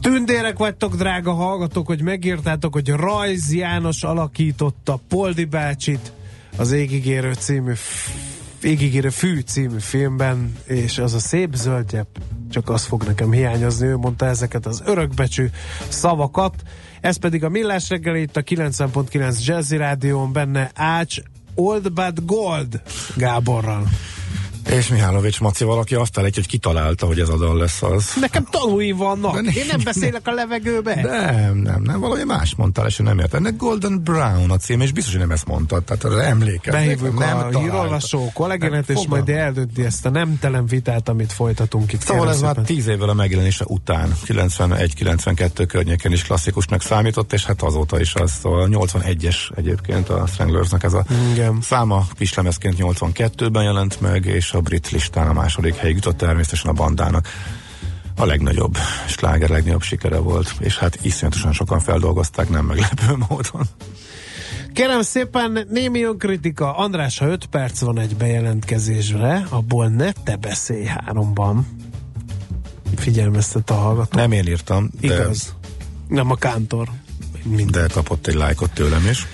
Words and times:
Tündérek 0.00 0.58
vagytok, 0.58 0.96
drága 0.96 1.32
hallgatók, 1.32 1.86
hogy 1.86 2.02
megírtátok, 2.02 2.72
hogy 2.72 2.88
Rajz 2.88 3.52
János 3.52 4.02
alakította 4.02 5.00
Poldi 5.08 5.44
bácsit 5.44 6.12
az 6.56 6.72
Égigérő 6.72 7.32
című 7.32 7.72
Égigérő 8.62 9.08
fű 9.08 9.40
című 9.40 9.78
filmben, 9.78 10.56
és 10.64 10.98
az 10.98 11.14
a 11.14 11.18
szép 11.18 11.54
zöldjebb, 11.54 12.06
csak 12.50 12.68
az 12.68 12.84
fog 12.84 13.02
nekem 13.02 13.32
hiányozni, 13.32 13.86
ő 13.86 13.96
mondta 13.96 14.26
ezeket 14.26 14.66
az 14.66 14.82
örökbecsű 14.84 15.46
szavakat. 15.88 16.54
Ez 17.00 17.16
pedig 17.16 17.44
a 17.44 17.48
Millás 17.48 17.88
reggel 17.88 18.16
itt 18.16 18.36
a 18.36 18.42
90.9 18.42 19.44
Jazzy 19.44 19.76
Rádión 19.76 20.32
benne 20.32 20.70
Ács 20.74 21.16
Old 21.54 21.92
Bad 21.92 22.18
Gold 22.24 22.82
Gáborral. 23.16 23.88
És 24.76 24.88
Mihálovics 24.88 25.40
Maci 25.40 25.64
valaki 25.64 25.94
azt 25.94 26.18
állítja, 26.18 26.42
hogy 26.42 26.50
kitalálta, 26.50 27.06
hogy 27.06 27.20
ez 27.20 27.28
a 27.28 27.36
dal 27.36 27.56
lesz 27.56 27.82
az. 27.82 28.12
Nekem 28.20 28.46
tanúim 28.50 28.96
vannak. 28.96 29.40
De 29.40 29.50
Én 29.54 29.66
nem 29.70 29.80
beszélek 29.84 30.26
a 30.28 30.32
levegőbe. 30.32 30.94
Nem, 31.02 31.56
nem, 31.56 31.82
nem. 31.82 32.00
Valami 32.00 32.22
más 32.22 32.54
mondtál, 32.54 32.86
és 32.86 32.96
nem 32.96 33.18
értem. 33.18 33.44
Ennek 33.44 33.56
Golden 33.56 34.00
Brown 34.02 34.50
a 34.50 34.56
cím, 34.56 34.80
és 34.80 34.92
biztos, 34.92 35.12
hogy 35.12 35.22
nem 35.22 35.30
ezt 35.30 35.46
mondtad. 35.46 35.84
Tehát 35.84 36.04
arra 36.04 36.22
emlékezem. 36.22 36.80
Behívjuk 36.80 37.18
nem 37.18 37.36
a 37.36 37.58
hírolvasó 37.58 38.30
kollégénet, 38.34 38.88
és 38.88 39.06
majd 39.08 39.28
eldönti 39.28 39.84
ezt 39.84 40.06
a 40.06 40.10
nemtelen 40.10 40.66
vitát, 40.66 41.08
amit 41.08 41.32
folytatunk 41.32 41.92
itt. 41.92 42.00
Szóval 42.00 42.28
ez 42.28 42.40
már 42.40 42.56
tíz 42.56 42.86
évvel 42.86 43.08
a 43.08 43.14
megjelenése 43.14 43.64
után, 43.68 44.14
91-92 44.26 45.64
környéken 45.68 46.12
is 46.12 46.22
klasszikusnak 46.22 46.82
számított, 46.82 47.32
és 47.32 47.44
hát 47.44 47.62
azóta 47.62 48.00
is 48.00 48.14
az, 48.14 48.32
a 48.42 48.48
81-es 48.48 49.36
egyébként 49.56 50.08
a 50.08 50.26
Stranglersnek 50.26 50.82
ez 50.82 50.92
a 50.92 51.04
Igen. 51.32 51.58
száma 51.60 52.06
kislemezként 52.18 52.74
82-ben 52.78 53.62
jelent 53.62 54.00
meg, 54.00 54.24
és 54.24 54.52
a 54.52 54.59
a 54.60 54.62
brit 54.62 54.90
listán 54.90 55.28
a 55.28 55.32
második 55.32 55.74
helyig 55.74 55.94
jutott 55.94 56.16
természetesen 56.16 56.70
a 56.70 56.72
bandának 56.72 57.28
a 58.16 58.24
legnagyobb 58.24 58.76
sláger, 59.06 59.48
legnagyobb 59.48 59.82
sikere 59.82 60.18
volt, 60.18 60.54
és 60.58 60.78
hát 60.78 60.98
iszonyatosan 61.02 61.52
sokan 61.52 61.80
feldolgozták, 61.80 62.48
nem 62.48 62.64
meglepő 62.64 63.16
módon. 63.28 63.66
Kérem 64.72 65.02
szépen, 65.02 65.66
némi 65.70 66.02
önkritika. 66.02 66.76
András, 66.76 67.18
ha 67.18 67.26
5 67.26 67.46
perc 67.46 67.80
van 67.80 67.98
egy 67.98 68.16
bejelentkezésre, 68.16 69.46
abból 69.48 69.88
ne 69.88 70.12
te 70.12 70.36
beszélj 70.36 70.84
háromban. 70.84 71.66
Figyelmeztet 72.96 73.70
a 73.70 73.74
hallgató. 73.74 74.18
Nem 74.18 74.32
én 74.32 74.46
írtam. 74.46 74.90
De... 75.00 75.14
Igaz. 75.14 75.54
Nem 76.08 76.30
a 76.30 76.34
kántor. 76.34 76.88
Minden. 77.42 77.82
De 77.82 77.86
kapott 77.92 78.26
egy 78.26 78.34
lájkot 78.34 78.70
tőlem 78.70 79.06
is. 79.10 79.26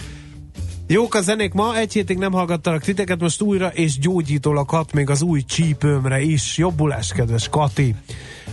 Jók 0.88 1.14
a 1.14 1.20
zenék 1.20 1.52
ma, 1.52 1.76
egy 1.76 1.92
hétig 1.92 2.18
nem 2.18 2.32
hallgattalak 2.32 2.82
titeket, 2.82 3.20
most 3.20 3.42
újra 3.42 3.68
és 3.68 3.98
gyógyítólag 3.98 4.68
hat 4.68 4.92
még 4.92 5.10
az 5.10 5.22
új 5.22 5.42
csípőmre 5.42 6.20
is. 6.20 6.58
Jobbulás, 6.58 7.12
kedves 7.12 7.48
Kati! 7.48 7.94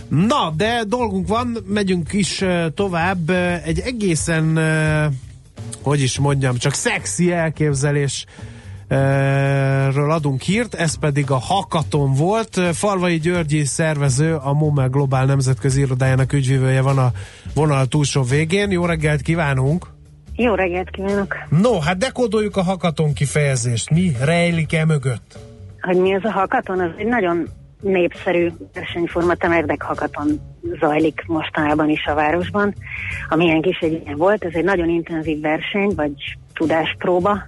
Na, 0.08 0.52
de 0.56 0.82
dolgunk 0.86 1.28
van, 1.28 1.56
megyünk 1.66 2.12
is 2.12 2.44
tovább. 2.74 3.30
Egy 3.64 3.78
egészen, 3.78 4.58
hogy 5.82 6.00
is 6.00 6.18
mondjam, 6.18 6.56
csak 6.56 6.72
szexi 6.72 7.32
elképzelés 7.32 8.26
ről 9.94 10.10
adunk 10.10 10.40
hírt, 10.40 10.74
ez 10.74 10.94
pedig 10.94 11.30
a 11.30 11.38
Hakaton 11.38 12.14
volt. 12.14 12.60
Falvai 12.72 13.18
Györgyi 13.18 13.64
szervező, 13.64 14.34
a 14.34 14.52
MOME 14.52 14.86
Globál 14.86 15.24
Nemzetközi 15.24 15.80
Irodájának 15.80 16.32
ügyvívője 16.32 16.80
van 16.80 16.98
a 16.98 17.12
vonal 17.54 17.86
túlsó 17.86 18.22
végén. 18.22 18.70
Jó 18.70 18.84
reggelt 18.84 19.22
kívánunk! 19.22 19.93
Jó 20.36 20.54
reggelt 20.54 20.90
kívánok! 20.90 21.36
No, 21.48 21.80
hát 21.80 21.96
dekódoljuk 21.96 22.56
a 22.56 22.62
hakaton 22.62 23.12
kifejezést. 23.12 23.90
Mi 23.90 24.12
rejlik 24.24 24.72
e 24.72 24.84
mögött? 24.84 25.38
Hogy 25.80 25.96
mi 25.96 26.12
ez 26.12 26.24
a 26.24 26.30
hakaton? 26.30 26.80
Az 26.80 26.90
egy 26.96 27.06
nagyon 27.06 27.48
népszerű 27.80 28.48
versenyforma, 28.74 29.34
Temerdek 29.34 29.82
hakaton 29.82 30.40
zajlik 30.80 31.24
mostanában 31.26 31.88
is 31.88 32.06
a 32.06 32.14
városban. 32.14 32.74
A 33.28 33.36
miénk 33.36 33.66
is 33.66 33.78
egy 33.78 34.02
ilyen 34.04 34.16
volt, 34.16 34.44
ez 34.44 34.54
egy 34.54 34.64
nagyon 34.64 34.88
intenzív 34.88 35.40
verseny, 35.40 35.92
vagy 35.96 36.12
tudáspróba, 36.54 37.42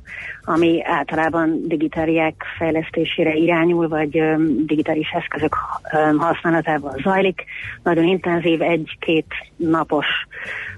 ami 0.44 0.84
általában 0.84 1.60
digitáliák 1.66 2.44
fejlesztésére 2.58 3.34
irányul, 3.34 3.88
vagy 3.88 4.22
digitális 4.66 5.10
eszközök 5.10 5.56
használatával 6.16 6.94
zajlik. 7.02 7.44
Nagyon 7.82 8.04
intenzív, 8.04 8.62
egy-két 8.62 9.34
napos 9.56 10.06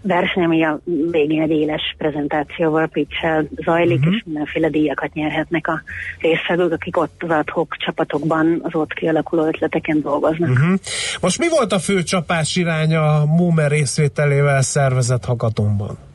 verseny, 0.02 0.44
ami 0.44 0.64
a 0.64 0.80
végén 1.10 1.42
egy 1.42 1.50
éles 1.50 1.94
prezentációval, 1.98 2.86
pitch 2.86 3.26
zajlik, 3.64 3.98
uh-huh. 3.98 4.14
és 4.14 4.22
mindenféle 4.24 4.68
díjakat 4.68 5.12
nyerhetnek 5.12 5.68
a 5.68 5.82
résztvevők, 6.20 6.72
akik 6.72 6.96
ott 6.96 7.22
az 7.22 7.30
adhok 7.30 7.76
csapatokban 7.76 8.60
az 8.62 8.74
ott 8.74 8.92
kialakuló 8.92 9.46
ötleteken 9.46 10.00
dolgoznak. 10.00 10.50
Uh-huh. 10.50 10.78
Most 11.20 11.38
mi 11.38 11.48
volt 11.48 11.72
a 11.72 11.78
fő 11.78 12.02
csapás 12.02 12.56
irány 12.56 12.94
a 12.94 13.24
MUME 13.24 13.68
részvételével 13.68 14.62
szervezett 14.62 15.24
hakatonban? 15.24 16.07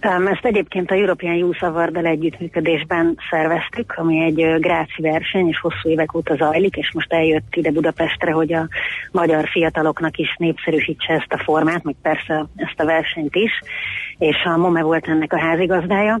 Ezt 0.00 0.44
egyébként 0.44 0.90
a 0.90 0.94
European 0.94 1.34
Youth 1.34 1.64
award 1.64 1.96
együttműködésben 1.96 3.18
szerveztük, 3.30 3.92
ami 3.96 4.24
egy 4.24 4.60
gráci 4.60 5.02
verseny, 5.02 5.48
és 5.48 5.60
hosszú 5.60 5.88
évek 5.88 6.14
óta 6.14 6.34
zajlik, 6.36 6.76
és 6.76 6.90
most 6.92 7.12
eljött 7.12 7.54
ide 7.54 7.70
Budapestre, 7.70 8.32
hogy 8.32 8.52
a 8.52 8.68
magyar 9.12 9.48
fiataloknak 9.48 10.16
is 10.16 10.36
népszerűsítse 10.38 11.12
ezt 11.12 11.32
a 11.32 11.42
formát, 11.44 11.82
meg 11.82 11.94
persze 12.02 12.46
ezt 12.56 12.80
a 12.80 12.84
versenyt 12.84 13.34
is, 13.34 13.50
és 14.18 14.36
a 14.44 14.56
MOME 14.56 14.82
volt 14.82 15.08
ennek 15.08 15.32
a 15.32 15.40
házigazdája, 15.40 16.20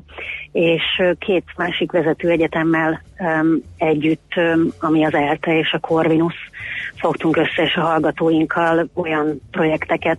és 0.52 1.02
két 1.18 1.44
másik 1.56 1.92
vezető 1.92 2.28
egyetemmel 2.28 3.02
um, 3.18 3.62
együtt, 3.76 4.32
um, 4.36 4.68
ami 4.80 5.04
az 5.04 5.14
ELTE 5.14 5.58
és 5.58 5.72
a 5.72 5.78
Corvinus, 5.78 6.50
fogtunk 6.94 7.36
össze, 7.36 7.62
és 7.62 7.74
a 7.74 7.80
hallgatóinkkal 7.80 8.88
olyan 8.94 9.40
projekteket 9.50 10.18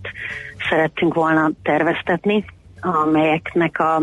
szerettünk 0.68 1.14
volna 1.14 1.50
terveztetni, 1.62 2.44
amelyeknek 2.80 3.78
a 3.78 4.02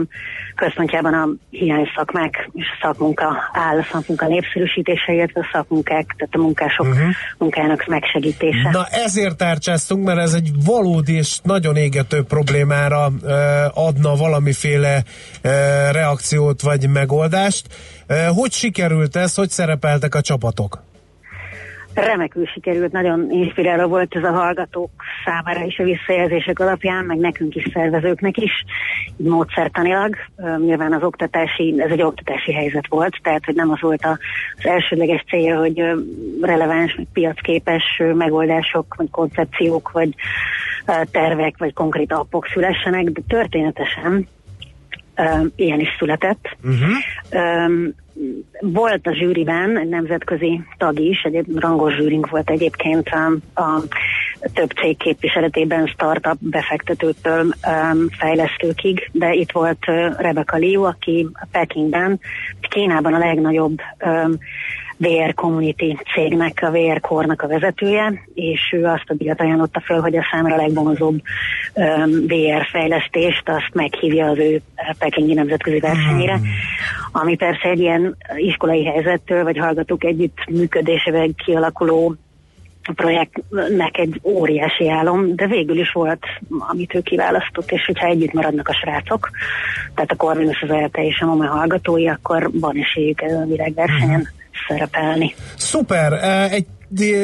központjában 0.56 1.14
a 1.14 1.28
hiány 1.50 1.90
szakmák 1.96 2.50
és 2.54 2.66
a 2.74 2.86
szakmunka 2.86 3.26
áll, 3.54 3.78
a 3.78 3.88
szakmunka 3.92 4.28
népszerűsítése, 4.28 5.14
illetve 5.14 5.40
a 5.40 5.50
szakmunkák, 5.52 6.14
tehát 6.18 6.36
a 6.36 6.38
munkások 6.38 6.86
uh-huh. 6.86 7.10
munkájának 7.38 7.86
megsegítése. 7.86 8.70
Na 8.72 8.86
ezért 8.86 9.38
tárcsáztunk, 9.38 10.06
mert 10.06 10.20
ez 10.20 10.34
egy 10.34 10.50
valódi 10.66 11.14
és 11.14 11.40
nagyon 11.44 11.76
égető 11.76 12.24
problémára 12.24 13.08
uh, 13.08 13.88
adna 13.88 14.16
valamiféle 14.16 14.96
uh, 14.96 15.52
reakciót 15.92 16.62
vagy 16.62 16.90
megoldást. 16.90 17.66
Uh, 18.10 18.26
hogy 18.26 18.52
sikerült 18.52 19.16
ez, 19.16 19.36
hogy 19.36 19.50
szerepeltek 19.50 20.16
a 20.16 20.22
csapatok? 20.22 20.86
Remekül 22.06 22.46
sikerült, 22.46 22.92
nagyon 22.92 23.32
inspiráló 23.32 23.88
volt 23.88 24.16
ez 24.16 24.24
a 24.24 24.32
hallgatók 24.32 24.92
számára 25.26 25.66
is 25.66 25.80
a 25.80 25.84
visszajelzések 25.84 26.60
alapján, 26.60 27.06
meg 27.06 27.18
nekünk 27.18 27.56
is 27.56 27.70
szervezőknek 27.74 28.38
is, 28.38 28.52
módszertanilag. 29.18 30.16
Nyilván 30.58 30.94
az 30.94 31.04
oktatási, 31.04 31.76
ez 31.78 31.92
egy 31.92 32.02
oktatási 32.02 32.54
helyzet 32.54 32.88
volt, 32.88 33.20
tehát 33.22 33.46
hogy 33.46 33.56
nem 33.56 33.70
az 33.70 33.82
volt 33.82 34.06
az 34.06 34.18
elsődleges 34.66 35.24
célja, 35.28 35.60
hogy 35.60 35.84
releváns, 36.42 37.00
piacképes 37.14 38.02
megoldások, 38.14 38.96
vagy 38.98 39.10
koncepciók, 39.12 39.92
vagy 39.92 40.10
tervek, 41.12 41.58
vagy 41.58 41.74
konkrét 41.74 42.14
appok 42.14 42.48
szülessenek, 42.54 43.04
de 43.04 43.22
történetesen 43.28 44.28
ilyen 45.56 45.80
is 45.80 45.90
született. 46.00 46.58
Uh-huh 46.64 47.94
volt 48.60 49.08
a 49.08 49.14
zsűriben 49.14 49.78
egy 49.78 49.90
nemzetközi 49.90 50.62
tag 50.78 51.00
is, 51.00 51.22
egy 51.22 51.46
rangos 51.56 51.96
zsűrink 51.96 52.30
volt 52.30 52.50
egyébként 52.50 53.08
a, 53.08 53.62
a 53.62 53.82
több 54.54 54.70
cég 54.70 54.98
képviseletében 54.98 55.88
startup 55.88 56.38
befektetőtől 56.40 57.42
um, 57.42 58.08
fejlesztőkig, 58.10 59.10
de 59.12 59.34
itt 59.34 59.52
volt 59.52 59.88
uh, 59.88 60.20
Rebecca 60.20 60.58
Liu, 60.58 60.84
aki 60.84 61.28
Pekingben, 61.52 62.20
Kínában 62.70 63.14
a 63.14 63.18
legnagyobb 63.18 63.80
um, 64.06 64.38
VR 64.98 65.34
Community 65.34 65.98
cégnek, 66.14 66.60
a 66.62 66.72
VR 66.72 67.00
Core-nak 67.00 67.42
a 67.42 67.48
vezetője, 67.48 68.28
és 68.34 68.60
ő 68.72 68.86
azt 68.86 69.04
a 69.06 69.14
díjat 69.14 69.42
ajánlotta 69.42 69.82
föl, 69.86 70.02
hogy 70.02 70.16
a 70.16 70.28
számra 70.32 70.56
legbonzóbb 70.56 71.22
VR 72.28 72.68
fejlesztést, 72.72 73.50
azt 73.50 73.74
meghívja 73.74 74.26
az 74.26 74.38
ő 74.38 74.62
pekingi 75.00 75.34
nemzetközi 75.34 75.80
versenyére, 75.80 76.36
hmm. 76.36 76.48
ami 77.12 77.36
persze 77.36 77.70
egy 77.70 77.80
ilyen 77.80 78.18
iskolai 78.36 78.86
helyzettől, 78.86 79.44
vagy 79.44 79.58
hallgatók 79.58 80.04
együtt 80.04 80.50
működésével 80.50 81.30
kialakuló 81.46 82.16
projektnek 82.96 83.98
egy 83.98 84.20
óriási 84.24 84.90
álom, 84.90 85.36
de 85.36 85.48
végül 85.48 85.78
is 85.78 85.92
volt, 85.92 86.26
amit 86.50 86.96
ő 86.96 87.02
kiválasztott, 87.02 87.72
és 87.72 87.86
hogyha 87.86 88.08
együtt 88.08 88.34
maradnak 88.34 88.68
a 88.68 88.74
srácok, 88.74 89.30
tehát 89.96 90.12
a 90.12 90.16
Corvinus 90.16 90.62
az 90.62 90.70
ELTE 90.70 91.06
és 91.06 91.20
a 91.20 91.26
MOME 91.26 91.48
hallgatói, 91.48 92.08
akkor 92.08 92.50
van 92.54 92.78
esélyük 92.78 93.22
a 93.22 93.46
világversenyen 93.46 94.20
uh-huh. 94.20 94.37
Szerepelni. 94.68 95.36
Szuper! 95.56 96.14
Egy 96.52 96.66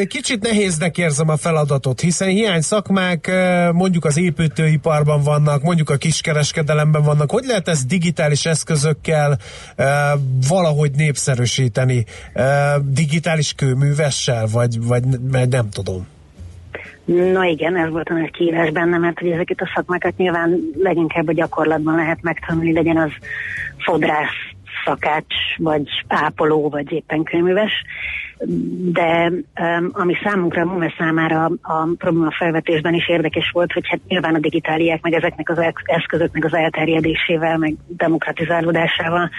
kicsit 0.07 0.41
nehéznek 0.41 0.97
érzem 0.97 1.29
a 1.29 1.37
feladatot, 1.37 2.01
hiszen 2.01 2.27
hiány 2.27 2.61
szakmák 2.61 3.31
mondjuk 3.71 4.05
az 4.05 4.17
építőiparban 4.17 5.21
vannak, 5.23 5.61
mondjuk 5.61 5.89
a 5.89 5.95
kiskereskedelemben 5.95 7.03
vannak. 7.03 7.31
Hogy 7.31 7.43
lehet 7.45 7.67
ezt 7.67 7.87
digitális 7.87 8.45
eszközökkel 8.45 9.37
valahogy 10.47 10.91
népszerűsíteni? 10.91 12.05
Digitális 12.81 13.53
kőművessel, 13.53 14.45
vagy, 14.51 14.83
vagy 14.87 15.03
nem 15.49 15.69
tudom? 15.69 16.07
Na 17.05 17.43
igen, 17.43 17.77
ez 17.77 17.89
volt 17.89 18.09
a 18.09 18.13
nagy 18.13 18.31
kívás 18.31 18.69
benne, 18.69 18.97
mert 18.97 19.19
hogy 19.19 19.29
ezeket 19.29 19.61
a 19.61 19.71
szakmákat 19.75 20.17
nyilván 20.17 20.59
leginkább 20.77 21.27
a 21.27 21.33
gyakorlatban 21.33 21.95
lehet 21.95 22.21
megtanulni, 22.21 22.73
legyen 22.73 22.97
az 22.97 23.11
fodrász, 23.77 24.52
szakács, 24.85 25.35
vagy 25.57 25.87
ápoló, 26.07 26.69
vagy 26.69 26.91
éppen 26.91 27.23
könyvműves 27.23 27.71
de 28.91 29.31
ami 29.91 30.13
számunkra, 30.23 30.65
MUME 30.65 30.93
számára 30.97 31.45
a 31.61 31.87
probléma 31.97 32.31
felvetésben 32.31 32.93
is 32.93 33.09
érdekes 33.09 33.49
volt, 33.51 33.71
hogy 33.71 33.87
hát 33.87 33.99
nyilván 34.07 34.35
a 34.35 34.39
digitáliák, 34.39 35.01
meg 35.01 35.13
ezeknek 35.13 35.49
az 35.49 35.57
eszközöknek 35.85 36.45
az 36.45 36.53
elterjedésével, 36.53 37.57
meg 37.57 37.75
demokratizálódásával 37.87 39.29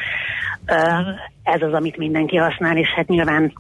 ez 1.43 1.63
az, 1.63 1.73
amit 1.73 1.97
mindenki 1.97 2.37
használ, 2.37 2.77
és 2.77 2.89
hát 2.89 3.09
nyilván 3.09 3.53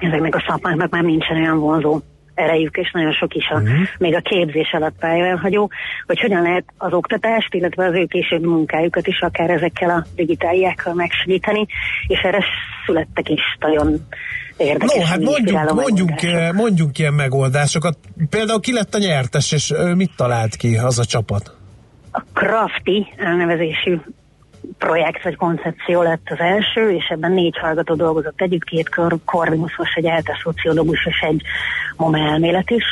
ezeknek 0.00 0.34
a 0.34 0.44
szakmáknak 0.46 0.90
már 0.90 1.02
nincsen 1.02 1.36
olyan 1.36 1.58
vonzó 1.58 2.00
erejük, 2.34 2.76
és 2.76 2.90
nagyon 2.92 3.12
sok 3.12 3.34
is 3.34 3.48
a, 3.48 3.54
uh-huh. 3.54 3.78
még 3.98 4.14
a 4.14 4.20
képzés 4.20 4.72
alatt 4.72 4.98
pályaelhagyó, 4.98 5.70
hogy 6.06 6.20
hogyan 6.20 6.42
lehet 6.42 6.64
az 6.78 6.92
oktatást, 6.92 7.54
illetve 7.54 7.86
az 7.86 7.94
ő 7.94 8.04
későbbi 8.04 8.46
munkájukat 8.46 9.06
is 9.06 9.20
akár 9.20 9.50
ezekkel 9.50 9.90
a 9.90 10.04
digitáliákkal 10.14 10.94
megsegíteni, 10.94 11.66
és 12.06 12.20
erre 12.20 12.44
születtek 12.86 13.28
is 13.28 13.42
nagyon 13.58 14.06
érdekes. 14.56 14.96
No, 14.96 15.04
hát 15.04 15.20
mondjuk, 15.20 15.74
mondjunk, 15.74 16.20
mondjunk 16.52 16.98
ilyen 16.98 17.14
megoldásokat. 17.14 17.98
Például 18.30 18.60
ki 18.60 18.72
lett 18.72 18.94
a 18.94 18.98
nyertes, 18.98 19.52
és 19.52 19.72
mit 19.94 20.10
talált 20.16 20.56
ki 20.56 20.76
az 20.76 20.98
a 20.98 21.04
csapat? 21.04 21.56
A 22.12 22.22
Crafty 22.32 23.12
elnevezésű 23.16 23.98
projekt 24.78 25.22
vagy 25.22 25.36
koncepció 25.36 26.02
lett 26.02 26.26
az 26.30 26.38
első, 26.38 26.90
és 26.90 27.06
ebben 27.08 27.32
négy 27.32 27.58
hallgató 27.58 27.94
dolgozott 27.94 28.40
együtt, 28.40 28.64
két 28.64 28.88
korvinuszos, 29.24 29.94
egy 29.94 30.04
elte 30.04 30.38
szociológus 30.42 31.06
és 31.06 31.20
egy 31.20 31.42
MOME 31.96 32.18
elmélet 32.18 32.70
is, 32.70 32.84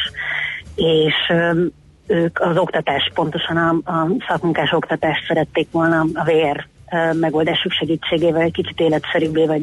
és 0.75 1.15
ők 2.07 2.39
az 2.41 2.57
oktatás, 2.57 3.11
pontosan 3.15 3.57
a, 3.57 3.91
a 3.91 4.09
szakmunkás 4.29 4.73
oktatást 4.73 5.27
szerették 5.27 5.69
volna 5.71 6.01
a 6.15 6.25
VR 6.25 6.67
megoldásuk 7.13 7.73
segítségével 7.73 8.41
egy 8.41 8.53
kicsit 8.53 8.81
életszerűbbé, 8.81 9.47
vagy 9.47 9.63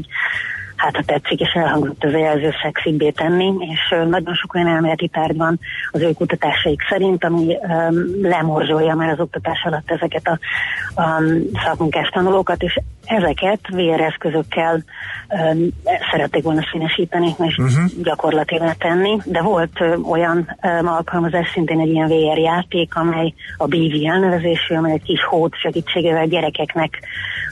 hát 0.79 0.95
ha 0.95 1.03
tetszik, 1.05 1.39
és 1.39 1.51
elhangzott 1.53 2.03
az 2.03 2.11
jelző 2.11 2.51
szexibbé 2.63 3.09
tenni, 3.09 3.53
és 3.59 3.95
nagyon 4.09 4.33
sok 4.33 4.53
olyan 4.53 4.67
elméleti 4.67 5.07
tárgy 5.07 5.37
van 5.37 5.59
az 5.91 6.01
ő 6.01 6.11
kutatásaik 6.13 6.81
szerint, 6.89 7.23
ami 7.23 7.57
um, 7.61 8.21
lemorzsolja 8.21 8.95
már 8.95 9.09
az 9.09 9.19
oktatás 9.19 9.63
alatt 9.63 9.91
ezeket 9.91 10.27
a, 10.27 10.39
a 11.01 11.21
szakmunkás 11.63 12.09
tanulókat, 12.09 12.61
és 12.63 12.79
ezeket 13.05 13.59
VR 13.69 14.01
eszközökkel 14.01 14.83
um, 15.29 15.67
szerették 16.11 16.43
volna 16.43 16.61
színesíteni, 16.71 17.35
és 17.37 17.57
uh-huh. 17.57 18.03
gyakorlatilag 18.03 18.73
tenni, 18.77 19.17
de 19.25 19.41
volt 19.41 19.79
uh, 19.79 20.09
olyan 20.09 20.57
um, 20.61 20.87
alkalmazás, 20.87 21.49
szintén 21.53 21.79
egy 21.79 21.89
ilyen 21.89 22.07
VR 22.07 22.37
játék, 22.37 22.95
amely 22.95 23.33
a 23.57 23.67
BV 23.67 24.05
elnevezésű, 24.05 24.75
amely 24.75 24.93
egy 24.93 25.03
kis 25.03 25.23
hót 25.23 25.55
segítségével 25.55 26.27
gyerekeknek 26.27 26.99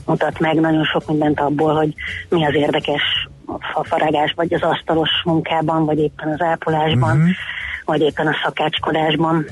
mutat 0.07 0.39
meg 0.39 0.55
nagyon 0.59 0.83
sok 0.83 1.07
mindent 1.07 1.39
abból, 1.39 1.75
hogy 1.75 1.93
mi 2.29 2.45
az 2.45 2.53
érdekes 2.55 3.01
a 3.73 3.83
faragás, 3.83 4.33
vagy 4.35 4.53
az 4.53 4.61
asztalos 4.61 5.09
munkában, 5.25 5.85
vagy 5.85 5.97
éppen 5.97 6.31
az 6.31 6.41
ápolásban, 6.41 7.17
uh-huh. 7.17 7.29
vagy 7.85 8.01
éppen 8.01 8.27
a 8.27 8.35
szakácskodásban. 8.43 9.45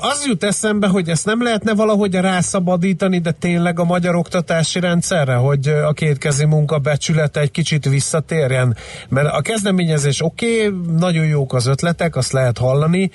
Az 0.00 0.26
jut 0.26 0.44
eszembe, 0.44 0.86
hogy 0.86 1.08
ezt 1.08 1.26
nem 1.26 1.42
lehetne 1.42 1.74
valahogy 1.74 2.14
rászabadítani, 2.14 3.18
de 3.18 3.30
tényleg 3.30 3.78
a 3.78 3.84
magyar 3.84 4.14
oktatási 4.14 4.80
rendszerre, 4.80 5.34
hogy 5.34 5.68
a 5.68 5.92
kétkezi 5.92 6.44
munka 6.44 6.78
becsülete 6.78 7.40
egy 7.40 7.50
kicsit 7.50 7.84
visszatérjen. 7.84 8.76
Mert 9.08 9.32
a 9.32 9.40
kezdeményezés 9.40 10.22
oké, 10.22 10.66
okay, 10.66 10.80
nagyon 10.96 11.24
jók 11.24 11.54
az 11.54 11.66
ötletek, 11.66 12.16
azt 12.16 12.32
lehet 12.32 12.58
hallani, 12.58 13.10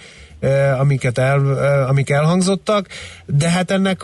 amiket 0.79 1.17
el, 1.17 1.57
amik 1.87 2.09
elhangzottak, 2.09 2.87
de 3.25 3.49
hát 3.49 3.71
ennek, 3.71 4.01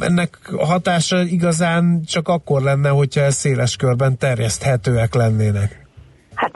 ennek 0.00 0.38
hatása 0.56 1.22
igazán 1.22 2.02
csak 2.06 2.28
akkor 2.28 2.62
lenne, 2.62 2.88
hogyha 2.88 3.20
ez 3.20 3.34
széles 3.34 3.76
körben 3.76 4.18
terjeszthetőek 4.18 5.14
lennének. 5.14 5.86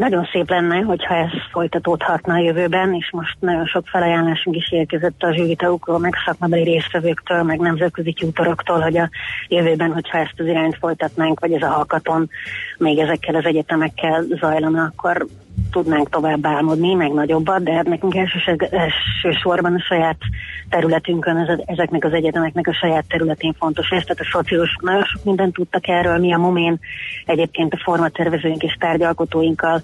Nagyon 0.03 0.29
szép 0.33 0.51
lenne, 0.51 0.77
hogyha 0.81 1.15
ez 1.15 1.31
folytatódhatna 1.53 2.35
a 2.35 2.39
jövőben, 2.39 2.95
és 2.95 3.11
most 3.13 3.37
nagyon 3.41 3.67
sok 3.67 3.87
felajánlásunk 3.87 4.57
is 4.57 4.73
érkezett 4.73 5.23
a 5.23 5.33
zsűvitaukról, 5.35 5.99
meg 5.99 6.15
szakmabeli 6.25 6.63
résztvevőktől, 6.63 7.43
meg 7.43 7.59
nemzetközi 7.59 8.13
tyútoroktól, 8.13 8.81
hogy 8.81 8.97
a 8.97 9.11
jövőben, 9.49 9.93
hogyha 9.93 10.19
ezt 10.19 10.35
az 10.37 10.47
irányt 10.47 10.77
folytatnánk, 10.79 11.41
vagy 11.41 11.53
ez 11.53 11.63
a 11.63 11.69
hakaton 11.69 12.31
még 12.79 12.99
ezekkel 12.99 13.35
az 13.35 13.45
egyetemekkel 13.45 14.25
zajlana, 14.41 14.83
akkor 14.83 15.27
tudnánk 15.71 16.11
tovább 16.11 16.47
álmodni, 16.47 16.95
meg 16.95 17.13
nagyobbat, 17.13 17.63
de 17.63 17.73
hát 17.73 17.87
nekünk 17.87 18.15
elsősorban 18.71 19.75
a 19.75 19.81
saját 19.89 20.17
területünkön, 20.69 21.63
ezeknek 21.67 22.05
az 22.05 22.13
egyetemeknek 22.13 22.67
a 22.67 22.75
saját 22.75 23.05
területén 23.09 23.55
fontos 23.59 23.89
ez, 23.91 24.03
tehát 24.03 24.21
a 24.21 24.29
szociológusok 24.33 24.83
nagyon 24.83 25.05
sok 25.05 25.25
mindent 25.25 25.55
tudtak 25.55 25.89
erről, 25.89 26.19
mi 26.19 26.33
a 26.33 26.39
momén 26.39 26.79
egyébként 27.25 27.75
a 27.75 27.81
formatervezőink 27.83 28.63
és 28.63 28.77
tárgyalkotóinkkal 28.79 29.83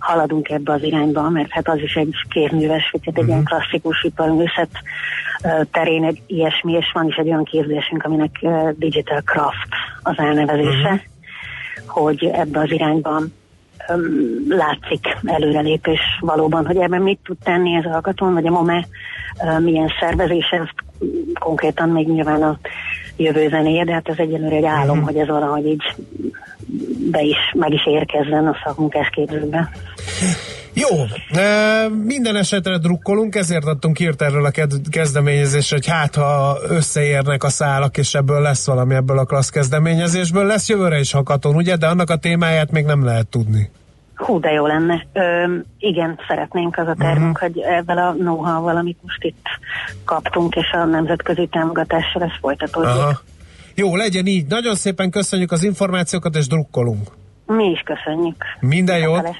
haladunk 0.00 0.48
ebbe 0.48 0.72
az 0.72 0.82
irányba, 0.82 1.28
mert 1.28 1.50
hát 1.50 1.68
az 1.68 1.78
is 1.78 1.94
egy 1.94 2.14
kézműves, 2.28 2.90
vagy 2.92 3.00
egy 3.04 3.12
uh-huh. 3.12 3.28
ilyen 3.28 3.44
klasszikus 3.44 4.02
iparművészet 4.02 4.70
terén 5.70 6.04
egy 6.04 6.22
ilyesmi, 6.26 6.72
és 6.72 6.90
van 6.92 7.06
is 7.06 7.16
egy 7.16 7.28
olyan 7.28 7.44
képzésünk, 7.44 8.02
aminek 8.02 8.46
Digital 8.76 9.20
Craft 9.20 9.68
az 10.02 10.14
elnevezése, 10.18 10.90
uh-huh. 10.90 11.00
hogy 11.86 12.24
ebbe 12.24 12.60
az 12.60 12.70
irányban 12.70 13.32
látszik 14.48 15.06
előrelépés 15.24 16.00
valóban, 16.20 16.66
hogy 16.66 16.76
ebben 16.76 17.02
mit 17.02 17.18
tud 17.24 17.36
tenni 17.44 17.74
ez 17.74 17.84
a 17.84 17.90
hakaton, 17.90 18.32
vagy 18.32 18.46
a 18.46 18.50
MOME 18.50 18.86
milyen 19.58 19.92
szervezése, 20.00 20.56
ezt 20.56 20.74
konkrétan 21.38 21.88
még 21.88 22.08
nyilván 22.08 22.42
a 22.42 22.58
jövő 23.16 23.48
zenéje, 23.48 23.84
de 23.84 23.92
hát 23.92 24.08
ez 24.08 24.18
egyelőre 24.18 24.56
egy 24.56 24.64
álom, 24.64 24.98
uh-huh. 24.98 25.04
hogy 25.04 25.16
ez 25.16 25.26
valahogy 25.28 25.66
így 25.66 25.82
be 27.10 27.22
is, 27.22 27.36
meg 27.52 27.72
is 27.72 27.86
érkezzen 27.86 28.46
a 28.46 28.56
szakmunkás 28.64 29.08
képzőbe. 29.10 29.70
Jó, 30.74 30.88
minden 32.04 32.36
esetre 32.36 32.78
drukkolunk, 32.78 33.34
ezért 33.34 33.64
adtunk 33.64 34.00
írt 34.00 34.22
erről 34.22 34.44
a 34.44 34.50
kezdeményezésre, 34.90 35.76
hogy 35.76 35.86
hát 35.86 36.14
ha 36.14 36.56
összeérnek 36.68 37.44
a 37.44 37.48
szálak, 37.48 37.96
és 37.96 38.14
ebből 38.14 38.40
lesz 38.40 38.66
valami 38.66 38.94
ebből 38.94 39.18
a 39.18 39.24
klassz 39.24 39.50
kezdeményezésből, 39.50 40.46
lesz 40.46 40.68
jövőre 40.68 40.98
is 40.98 41.12
hakaton, 41.12 41.54
ugye? 41.54 41.76
De 41.76 41.86
annak 41.86 42.10
a 42.10 42.16
témáját 42.16 42.70
még 42.70 42.84
nem 42.84 43.04
lehet 43.04 43.26
tudni. 43.26 43.70
Hú, 44.14 44.40
de 44.40 44.50
jó 44.50 44.66
lenne. 44.66 45.06
Ö, 45.12 45.54
igen, 45.78 46.18
szeretnénk 46.28 46.78
az 46.78 46.86
a 46.86 46.94
tervünk, 46.98 47.36
uh-huh. 47.36 47.52
hogy 47.52 47.58
ebben 47.58 47.98
a 47.98 48.12
know-how-val, 48.12 48.76
amit 48.76 48.98
most 49.02 49.24
itt 49.24 49.46
kaptunk, 50.04 50.54
és 50.54 50.70
a 50.72 50.84
nemzetközi 50.84 51.46
támogatással 51.46 52.22
ez 52.22 52.38
folytatódik. 52.40 52.88
Aha. 52.88 53.20
Jó, 53.80 53.96
legyen 53.96 54.26
így. 54.26 54.46
Nagyon 54.46 54.74
szépen 54.74 55.10
köszönjük 55.10 55.52
az 55.52 55.62
információkat, 55.62 56.36
és 56.36 56.46
drukkolunk. 56.46 57.08
Mi 57.46 57.64
is 57.64 57.82
köszönjük. 57.84 58.44
Minden 58.60 58.98
jót. 58.98 59.36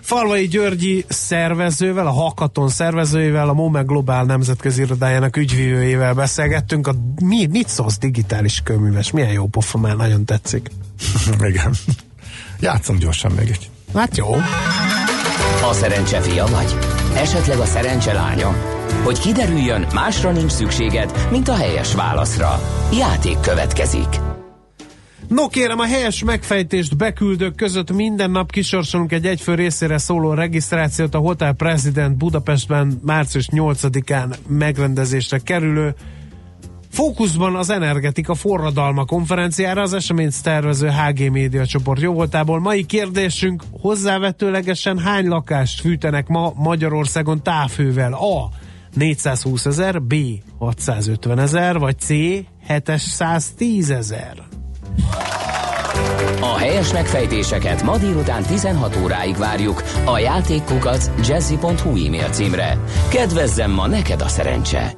Falvai 0.00 0.46
Györgyi 0.46 1.04
szervezővel, 1.08 2.06
a 2.06 2.10
Hakaton 2.10 2.68
szervezőjével, 2.68 3.48
a 3.48 3.52
MOME 3.52 3.80
Globál 3.80 4.24
nemzetközi 4.24 4.82
irodájának 4.82 5.36
ügyvívőjével 5.36 6.14
beszélgettünk. 6.14 6.86
A, 6.86 6.92
mi, 7.22 7.46
mit 7.46 7.68
szólsz 7.68 7.98
digitális 7.98 8.60
köműves? 8.64 9.10
Milyen 9.10 9.32
jó 9.32 9.46
pofa, 9.46 9.78
már 9.78 9.96
nagyon 9.96 10.24
tetszik. 10.24 10.70
Igen. 11.50 11.72
Játszom 12.60 12.98
gyorsan 12.98 13.32
még 13.32 13.48
egy. 13.48 13.70
Hát 13.94 14.16
jó. 14.16 14.34
A 15.70 15.72
szerencse 15.72 16.20
fia 16.20 16.46
vagy? 16.46 16.76
Esetleg 17.16 17.58
a 17.58 17.64
szerencse 17.64 18.12
lánya? 18.12 18.73
Hogy 19.04 19.18
kiderüljön, 19.18 19.86
másra 19.94 20.32
nincs 20.32 20.50
szükséged, 20.50 21.28
mint 21.30 21.48
a 21.48 21.54
helyes 21.54 21.94
válaszra. 21.94 22.60
Játék 22.92 23.40
következik. 23.40 24.20
No 25.28 25.48
kérem, 25.48 25.78
a 25.78 25.84
helyes 25.84 26.24
megfejtést 26.24 26.96
beküldők 26.96 27.54
között 27.54 27.92
minden 27.92 28.30
nap 28.30 28.50
kisorsolunk 28.50 29.12
egy 29.12 29.26
egyfő 29.26 29.54
részére 29.54 29.98
szóló 29.98 30.32
regisztrációt 30.32 31.14
a 31.14 31.18
Hotel 31.18 31.52
President 31.52 32.16
Budapestben 32.16 33.00
március 33.02 33.48
8-án 33.52 34.34
megrendezésre 34.48 35.38
kerülő 35.38 35.94
Fókuszban 36.90 37.54
az 37.56 37.70
energetika 37.70 38.34
forradalma 38.34 39.04
konferenciára 39.04 39.82
az 39.82 39.92
eseményt 39.92 40.42
tervező 40.42 40.88
HG 40.88 41.30
Média 41.30 41.66
csoport 41.66 42.00
jóvoltából. 42.00 42.60
Mai 42.60 42.84
kérdésünk 42.84 43.62
hozzávetőlegesen 43.80 44.98
hány 44.98 45.26
lakást 45.26 45.80
fűtenek 45.80 46.26
ma 46.26 46.52
Magyarországon 46.56 47.42
távhővel? 47.42 48.12
A. 48.12 48.62
420 48.94 49.66
ezer, 49.66 50.02
B. 50.02 50.14
650 50.58 51.38
ezer, 51.38 51.78
vagy 51.78 51.98
C. 51.98 52.08
710 52.66 53.90
ezer. 53.90 54.42
A 56.40 56.56
helyes 56.58 56.92
megfejtéseket 56.92 57.82
ma 57.82 57.98
délután 57.98 58.42
16 58.42 58.96
óráig 59.02 59.36
várjuk 59.36 59.82
a 60.04 60.18
játékkukac 60.18 61.10
jazzy.hu 61.28 62.06
e-mail 62.06 62.28
címre. 62.28 62.78
Kedvezzem 63.10 63.70
ma 63.70 63.86
neked 63.86 64.20
a 64.20 64.28
szerencse! 64.28 64.96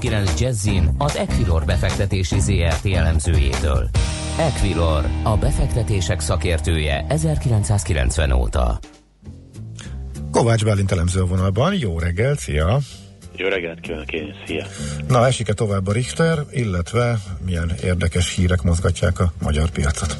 90.9 0.00 0.40
Jazzin 0.40 0.94
az 0.98 1.16
Equilor 1.16 1.64
befektetési 1.64 2.40
ZRT 2.40 2.86
elemzőjétől. 2.86 3.88
Equilor, 4.38 5.04
a 5.22 5.36
befektetések 5.36 6.20
szakértője 6.20 7.04
1990 7.08 8.32
óta. 8.32 8.78
Kovács 10.30 10.64
Bálint 10.64 10.92
elemző 10.92 11.22
vonalban, 11.22 11.74
jó 11.74 11.98
reggelt, 11.98 12.38
szia! 12.38 12.78
Jó 13.36 13.48
reggelt 13.48 13.80
kívánok 13.80 14.12
én, 14.12 14.34
szia! 14.46 14.64
Na, 15.08 15.26
esik-e 15.26 15.52
tovább 15.52 15.86
a 15.86 15.92
Richter, 15.92 16.38
illetve 16.50 17.18
milyen 17.44 17.72
érdekes 17.82 18.34
hírek 18.34 18.62
mozgatják 18.62 19.20
a 19.20 19.32
magyar 19.42 19.70
piacot? 19.70 20.16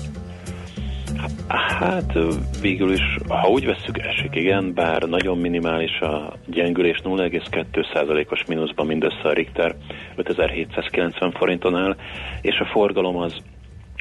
Hát 1.84 2.18
végül 2.60 2.92
is, 2.92 3.18
ha 3.28 3.48
úgy 3.48 3.66
vesszük, 3.66 3.98
esik 3.98 4.34
igen, 4.34 4.74
bár 4.74 5.02
nagyon 5.02 5.38
minimális 5.38 6.00
a 6.00 6.32
gyengülés, 6.46 7.00
0,2%-os 7.04 8.44
mínuszban 8.44 8.86
mindössze 8.86 9.28
a 9.28 9.32
Richter 9.32 9.74
5790 10.16 11.30
forinton 11.30 11.76
áll, 11.76 11.96
és 12.40 12.58
a 12.58 12.64
forgalom 12.64 13.16
az 13.16 13.36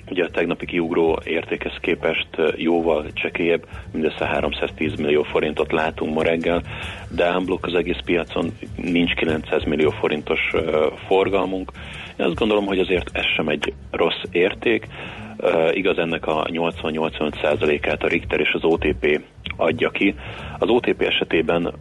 ugye 0.09 0.23
a 0.23 0.29
tegnapi 0.29 0.65
kiugró 0.65 1.19
értékhez 1.25 1.77
képest 1.81 2.27
jóval 2.55 3.05
csekélyebb, 3.13 3.65
mindössze 3.91 4.25
310 4.25 4.95
millió 4.95 5.23
forintot 5.23 5.71
látunk 5.71 6.13
ma 6.13 6.23
reggel, 6.23 6.61
de 7.09 7.25
ámblok 7.25 7.65
az 7.65 7.73
egész 7.73 7.99
piacon 8.05 8.51
nincs 8.75 9.13
900 9.13 9.63
millió 9.63 9.89
forintos 9.89 10.51
forgalmunk. 11.07 11.71
Én 12.19 12.25
azt 12.25 12.35
gondolom, 12.35 12.65
hogy 12.65 12.79
azért 12.79 13.09
ez 13.13 13.25
sem 13.35 13.47
egy 13.47 13.73
rossz 13.91 14.21
érték. 14.31 14.87
Igaz, 15.71 15.97
ennek 15.97 16.25
a 16.25 16.43
80-85%-át 16.43 18.03
a 18.03 18.07
Richter 18.07 18.39
és 18.39 18.51
az 18.53 18.63
OTP 18.63 19.21
adja 19.57 19.89
ki. 19.89 20.15
Az 20.59 20.69
OTP 20.69 21.01
esetében 21.01 21.73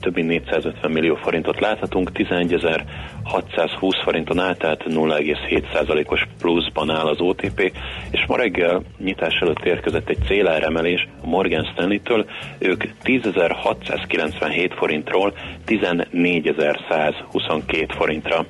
több 0.00 0.14
mint 0.14 0.28
450 0.28 0.90
millió 0.90 1.14
forintot 1.14 1.60
láthatunk, 1.60 2.10
11.620 2.14 4.00
forinton 4.02 4.38
áll, 4.38 4.54
tehát 4.54 4.84
0,7%-os 4.86 6.26
pluszban 6.38 6.90
áll 6.90 7.06
az 7.06 7.20
OTP, 7.20 7.72
és 8.10 8.24
ma 8.26 8.36
reggel 8.36 8.82
nyitás 8.98 9.38
előtt 9.40 9.64
érkezett 9.64 10.08
egy 10.08 10.24
céláremelés 10.26 11.08
a 11.22 11.26
Morgan 11.26 11.68
Stanley-től, 11.72 12.26
ők 12.58 12.84
10.697 13.04 14.72
forintról 14.76 15.32
14.122 15.66 17.88
forintra 17.96 18.46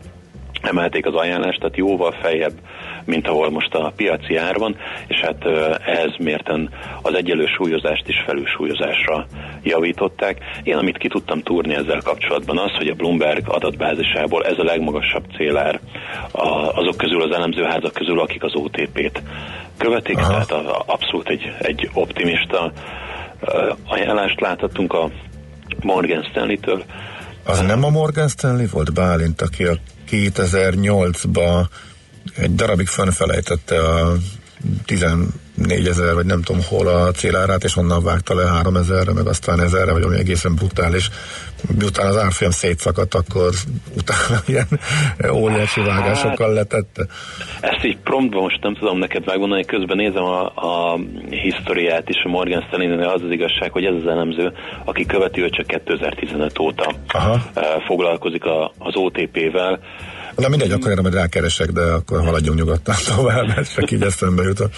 emelték 0.63 1.07
az 1.07 1.15
ajánlást, 1.15 1.59
tehát 1.59 1.77
jóval 1.77 2.13
feljebb, 2.13 2.55
mint 3.09 3.27
ahol 3.27 3.51
most 3.51 3.75
a 3.75 3.93
piaci 3.97 4.37
ár 4.37 4.57
van, 4.57 4.77
és 5.07 5.21
hát 5.21 5.45
ehhez 5.87 6.17
mérten 6.19 6.71
az 7.03 7.15
egyelő 7.15 7.47
súlyozást 7.47 8.09
is 8.09 8.23
felülsúlyozásra 8.27 9.27
javították. 9.63 10.39
Én, 10.63 10.77
amit 10.77 10.99
ki 10.99 11.09
tudtam 11.09 11.41
túrni 11.41 11.75
ezzel 11.75 12.01
kapcsolatban, 12.05 12.59
az, 12.59 12.71
hogy 12.77 12.89
a 12.89 12.95
Bloomberg 12.95 13.49
adatbázisából 13.49 14.45
ez 14.45 14.59
a 14.59 14.65
legmagasabb 14.65 15.25
célár 15.37 15.81
azok 16.75 16.97
közül, 16.97 17.23
az 17.23 17.35
elemzőházak 17.35 17.93
közül, 17.93 18.21
akik 18.21 18.43
az 18.43 18.55
OTP-t 18.55 19.23
követik, 19.77 20.19
Aha. 20.19 20.29
tehát 20.29 20.51
abszolút 20.87 21.29
egy, 21.29 21.53
egy 21.59 21.91
optimista 21.93 22.73
ajánlást 23.87 24.41
láthattunk 24.41 24.93
a 24.93 25.11
Morgan 25.83 26.23
Stanley-től. 26.23 26.85
Az 27.45 27.61
nem 27.61 27.85
a 27.85 27.89
Morgan 27.89 28.29
Stanley 28.29 28.67
volt 28.71 28.93
Bálint, 28.93 29.43
aki 29.43 29.65
a 29.65 29.77
2008-ban 30.11 31.65
egy 32.37 32.55
darabig 32.55 32.87
fönfelejtette 32.87 33.81
a 33.81 34.17
14 34.85 35.87
ezer, 35.87 36.15
vagy 36.15 36.27
nem 36.27 36.43
tudom 36.43 36.63
hol 36.69 36.87
a 36.87 37.11
célárát, 37.11 37.65
és 37.65 37.77
onnan 37.77 38.05
vágta 38.05 38.35
le 38.35 38.47
3 38.47 38.77
ezerre, 38.77 39.13
meg 39.13 39.27
aztán 39.27 39.61
ezerre, 39.61 39.93
vagy 39.93 40.03
ami 40.03 40.17
egészen 40.17 40.55
brutális. 40.55 41.11
Miután 41.79 42.07
az 42.07 42.17
árfolyam 42.17 42.53
szétszakadt, 42.53 43.15
akkor 43.15 43.51
utána 43.97 44.41
ilyen 44.47 44.67
óriási 45.33 45.81
vágásokkal 45.81 46.47
hát, 46.47 46.57
letette. 46.57 47.07
Ezt 47.61 47.85
így 47.85 47.97
promptban 47.97 48.43
most 48.43 48.63
nem 48.63 48.75
tudom 48.75 48.99
neked 48.99 49.27
megmondani, 49.27 49.65
közben 49.65 49.97
nézem 49.97 50.25
a, 50.25 50.45
a 50.45 50.99
historiát 51.31 52.09
is 52.09 52.23
a 52.25 52.29
Morgan 52.29 52.65
stanley 52.67 53.09
az 53.09 53.23
az 53.23 53.31
igazság, 53.31 53.73
hogy 53.73 53.85
ez 53.85 53.95
az 53.95 54.07
elemző, 54.07 54.53
aki 54.85 55.07
követi 55.07 55.41
ő 55.41 55.51
csak 55.51 55.67
2015 55.67 56.59
óta 56.59 56.95
Aha. 57.09 57.43
Eh, 57.55 57.63
foglalkozik 57.87 58.45
a, 58.45 58.73
az 58.79 58.97
OTP-vel, 58.97 59.79
Na 60.39 60.49
mindegy, 60.49 60.73
akkor 60.73 60.91
erre 60.91 61.01
majd 61.01 61.15
rákeresek, 61.15 61.71
de 61.71 61.81
akkor 61.81 62.25
haladjunk 62.25 62.59
nyugodtan 62.59 62.95
tovább, 63.17 63.47
mert 63.47 63.75
csak 63.75 63.91
így 63.91 64.03
eszembe 64.03 64.43
jutott. 64.43 64.75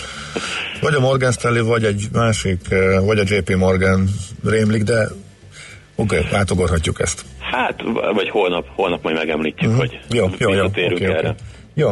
Vagy 0.81 0.95
a 0.95 1.01
Morgan 1.01 1.33
Stanley, 1.33 1.67
vagy 1.67 1.85
egy 1.85 2.09
másik, 2.13 2.61
eh, 2.71 3.05
vagy 3.05 3.19
a 3.19 3.23
JP 3.27 3.57
Morgan 3.57 4.09
rémlik, 4.45 4.83
de 4.83 5.09
oké, 5.95 6.19
okay, 6.19 6.39
átugorhatjuk 6.39 7.01
ezt. 7.01 7.25
Hát, 7.39 7.83
vagy 8.15 8.29
holnap, 8.29 8.67
holnap 8.75 9.03
majd 9.03 9.17
megemlítjük, 9.17 9.71
uh-huh. 9.71 9.87
hogy 9.87 10.01
jó, 10.11 10.29
jó, 10.39 10.53
jó, 10.53 10.65
okay, 10.65 11.05
erre. 11.05 11.19
Okay. 11.19 11.35
Jó. 11.81 11.91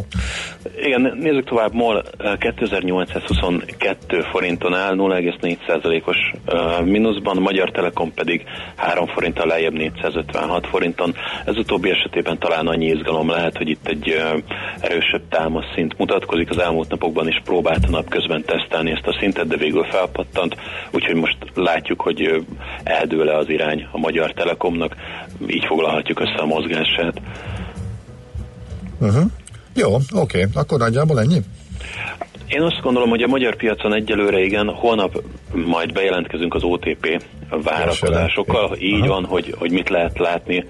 Igen, 0.83 1.17
nézzük 1.21 1.45
tovább. 1.45 1.75
MOL 1.75 2.05
2822 2.39 4.21
forinton 4.21 4.75
áll, 4.75 4.95
0,4%-os 4.97 6.17
uh, 6.47 6.85
mínuszban, 6.85 7.37
Magyar 7.37 7.71
Telekom 7.71 8.15
pedig 8.15 8.45
3 8.77 9.07
forinttal 9.07 9.47
lejjebb 9.47 9.73
456 9.73 10.67
forinton. 10.67 11.15
Ez 11.45 11.57
utóbbi 11.57 11.91
esetében 11.91 12.39
talán 12.39 12.67
annyi 12.67 12.87
izgalom 12.87 13.31
lehet, 13.31 13.57
hogy 13.57 13.69
itt 13.69 13.89
egy 13.89 14.09
uh, 14.09 14.43
erősebb 14.81 15.29
támaszszint 15.29 15.99
mutatkozik. 15.99 16.51
Az 16.51 16.59
elmúlt 16.59 16.89
napokban 16.89 17.29
is 17.29 17.41
próbálta 17.45 17.91
napközben 17.91 18.45
tesztelni 18.45 18.91
ezt 18.91 19.07
a 19.07 19.17
szintet, 19.21 19.47
de 19.47 19.57
végül 19.57 19.85
felpattant, 19.85 20.57
úgyhogy 20.91 21.15
most 21.15 21.37
látjuk, 21.55 22.01
hogy 22.01 22.27
uh, 22.27 22.43
eldől-e 22.83 23.37
az 23.37 23.49
irány 23.49 23.89
a 23.93 23.99
Magyar 23.99 24.33
Telekomnak, 24.33 24.97
így 25.47 25.65
foglalhatjuk 25.65 26.21
össze 26.21 26.37
a 26.37 26.47
mozgását. 26.47 27.21
Uh-huh. 29.01 29.31
Jó, 29.79 29.95
oké, 29.95 30.11
okay. 30.13 30.45
akkor 30.55 30.79
nagyjából 30.79 31.21
ennyi? 31.21 31.39
Én 32.49 32.63
azt 32.63 32.81
gondolom, 32.83 33.09
hogy 33.09 33.23
a 33.23 33.27
magyar 33.27 33.57
piacon 33.57 33.95
egyelőre 33.95 34.41
igen, 34.41 34.69
holnap 34.69 35.23
majd 35.67 35.93
bejelentkezünk 35.93 36.55
az 36.55 36.63
OTP 36.63 37.23
várakozásokkal. 37.63 38.77
Így 38.81 39.01
Aha. 39.01 39.09
van, 39.09 39.25
hogy, 39.25 39.55
hogy 39.59 39.71
mit 39.71 39.89
lehet 39.89 40.19
látni, 40.19 40.65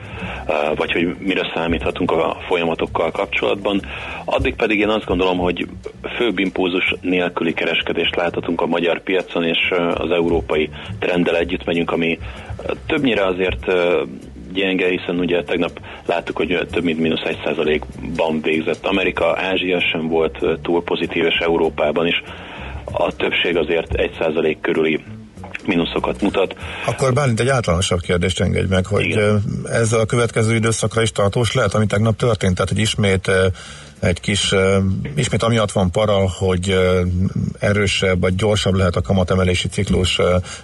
vagy 0.76 0.92
hogy 0.92 1.16
mire 1.18 1.50
számíthatunk 1.54 2.10
a 2.10 2.36
folyamatokkal 2.46 3.10
kapcsolatban. 3.10 3.82
Addig 4.24 4.54
pedig 4.54 4.78
én 4.78 4.88
azt 4.88 5.04
gondolom, 5.04 5.38
hogy 5.38 5.68
főbb 6.16 6.38
impulzus 6.38 6.94
nélküli 7.00 7.52
kereskedést 7.52 8.16
láthatunk 8.16 8.60
a 8.60 8.66
magyar 8.66 9.02
piacon, 9.02 9.44
és 9.44 9.72
az 9.94 10.10
európai 10.10 10.70
trenddel 10.98 11.36
együtt 11.36 11.64
megyünk, 11.64 11.90
ami 11.90 12.18
többnyire 12.86 13.26
azért 13.26 13.66
gyenge, 14.52 14.88
hiszen 14.88 15.18
ugye 15.18 15.42
tegnap 15.42 15.80
láttuk, 16.06 16.36
hogy 16.36 16.66
több 16.72 16.84
mint 16.84 16.98
mínusz 16.98 17.24
egy 17.24 17.38
százalékban 17.44 18.40
végzett 18.40 18.86
Amerika, 18.86 19.36
Ázsia 19.36 19.80
sem 19.80 20.08
volt 20.08 20.38
túl 20.62 20.82
pozitív, 20.82 21.24
és 21.24 21.36
Európában 21.40 22.06
is 22.06 22.22
a 22.84 23.12
többség 23.16 23.56
azért 23.56 23.94
egy 23.94 24.16
százalék 24.18 24.60
körüli 24.60 25.04
mínuszokat 25.66 26.22
mutat. 26.22 26.54
Akkor 26.86 27.12
bármint 27.12 27.40
egy 27.40 27.48
általánosabb 27.48 28.00
kérdést 28.00 28.40
engedj 28.40 28.68
meg, 28.68 28.86
hogy 28.86 29.04
Igen. 29.04 29.42
ez 29.64 29.92
a 29.92 30.06
következő 30.06 30.54
időszakra 30.54 31.02
is 31.02 31.12
tartós 31.12 31.54
lehet, 31.54 31.74
ami 31.74 31.86
tegnap 31.86 32.16
történt, 32.16 32.54
tehát 32.54 32.70
hogy 32.70 32.80
ismét 32.80 33.30
egy 34.00 34.20
kis, 34.20 34.54
ismét 35.16 35.42
amiatt 35.42 35.72
van 35.72 35.90
para, 35.90 36.28
hogy 36.38 36.78
erősebb 37.58 38.20
vagy 38.20 38.34
gyorsabb 38.34 38.74
lehet 38.74 38.96
a 38.96 39.02
kamatemelési 39.02 39.68
ciklus 39.68 40.18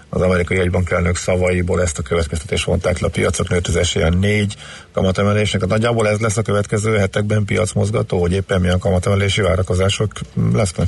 az 0.08 0.20
amerikai 0.20 0.58
egybankelnök 0.58 1.16
szavaiból 1.16 1.82
ezt 1.82 1.98
a 1.98 2.02
következtetés 2.02 2.64
vonták 2.64 2.98
le 2.98 3.06
a 3.06 3.10
piacok, 3.10 3.48
nőtt 3.48 3.66
az 3.66 3.76
esélyen 3.76 4.16
négy 4.16 4.54
kamatemelésnek. 4.92 5.60
Hát 5.60 5.70
nagyjából 5.70 6.08
ez 6.08 6.20
lesz 6.20 6.36
a 6.36 6.42
következő 6.42 6.96
hetekben 6.96 7.44
piacmozgató, 7.44 8.20
hogy 8.20 8.32
éppen 8.32 8.60
milyen 8.60 8.78
kamatemelési 8.78 9.40
várakozások 9.40 10.10
lesznek? 10.52 10.86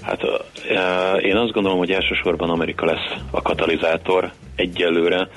Hát 0.00 0.20
én 1.22 1.36
azt 1.36 1.52
gondolom, 1.52 1.78
hogy 1.78 1.90
elsősorban 1.90 2.50
Amerika 2.50 2.86
lesz 2.86 3.20
a 3.30 3.42
katalizátor 3.42 4.32
egyelőre, 4.56 5.28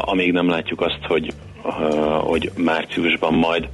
amíg 0.00 0.32
nem 0.32 0.48
látjuk 0.48 0.80
azt, 0.80 1.00
hogy 1.06 1.32
hogy 2.20 2.50
márciusban 2.56 3.34
majd 3.34 3.68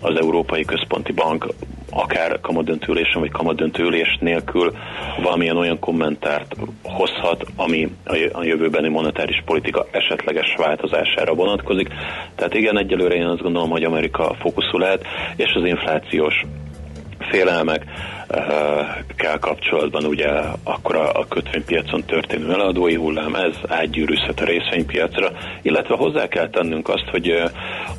az 0.00 0.16
Európai 0.16 0.64
Központi 0.64 1.12
Bank 1.12 1.46
akár 1.90 2.40
kamadöntőülésen 2.40 3.20
vagy 3.20 3.30
kamadöntőülés 3.30 4.18
nélkül 4.20 4.72
valamilyen 5.22 5.56
olyan 5.56 5.78
kommentárt 5.78 6.54
hozhat, 6.82 7.44
ami 7.56 7.88
a 8.32 8.42
jövőbeni 8.42 8.88
monetáris 8.88 9.42
politika 9.44 9.86
esetleges 9.90 10.54
változására 10.56 11.34
vonatkozik. 11.34 11.88
Tehát 12.34 12.54
igen, 12.54 12.78
egyelőre 12.78 13.14
én 13.14 13.26
azt 13.26 13.42
gondolom, 13.42 13.70
hogy 13.70 13.84
Amerika 13.84 14.34
fókuszú 14.40 14.78
lehet, 14.78 15.04
és 15.36 15.52
az 15.54 15.64
inflációs 15.64 16.44
félelmek 17.18 17.84
kell 19.16 19.38
kapcsolatban 19.38 20.04
ugye 20.04 20.28
akkor 20.62 20.96
a, 20.96 21.12
a 21.12 21.26
kötvénypiacon 21.28 22.04
történő 22.04 22.52
eladói 22.52 22.94
hullám, 22.94 23.34
ez 23.34 23.54
átgyűrűzhet 23.68 24.40
a 24.40 24.44
részvénypiacra, 24.44 25.30
illetve 25.62 25.96
hozzá 25.96 26.28
kell 26.28 26.50
tennünk 26.50 26.88
azt, 26.88 27.08
hogy 27.10 27.28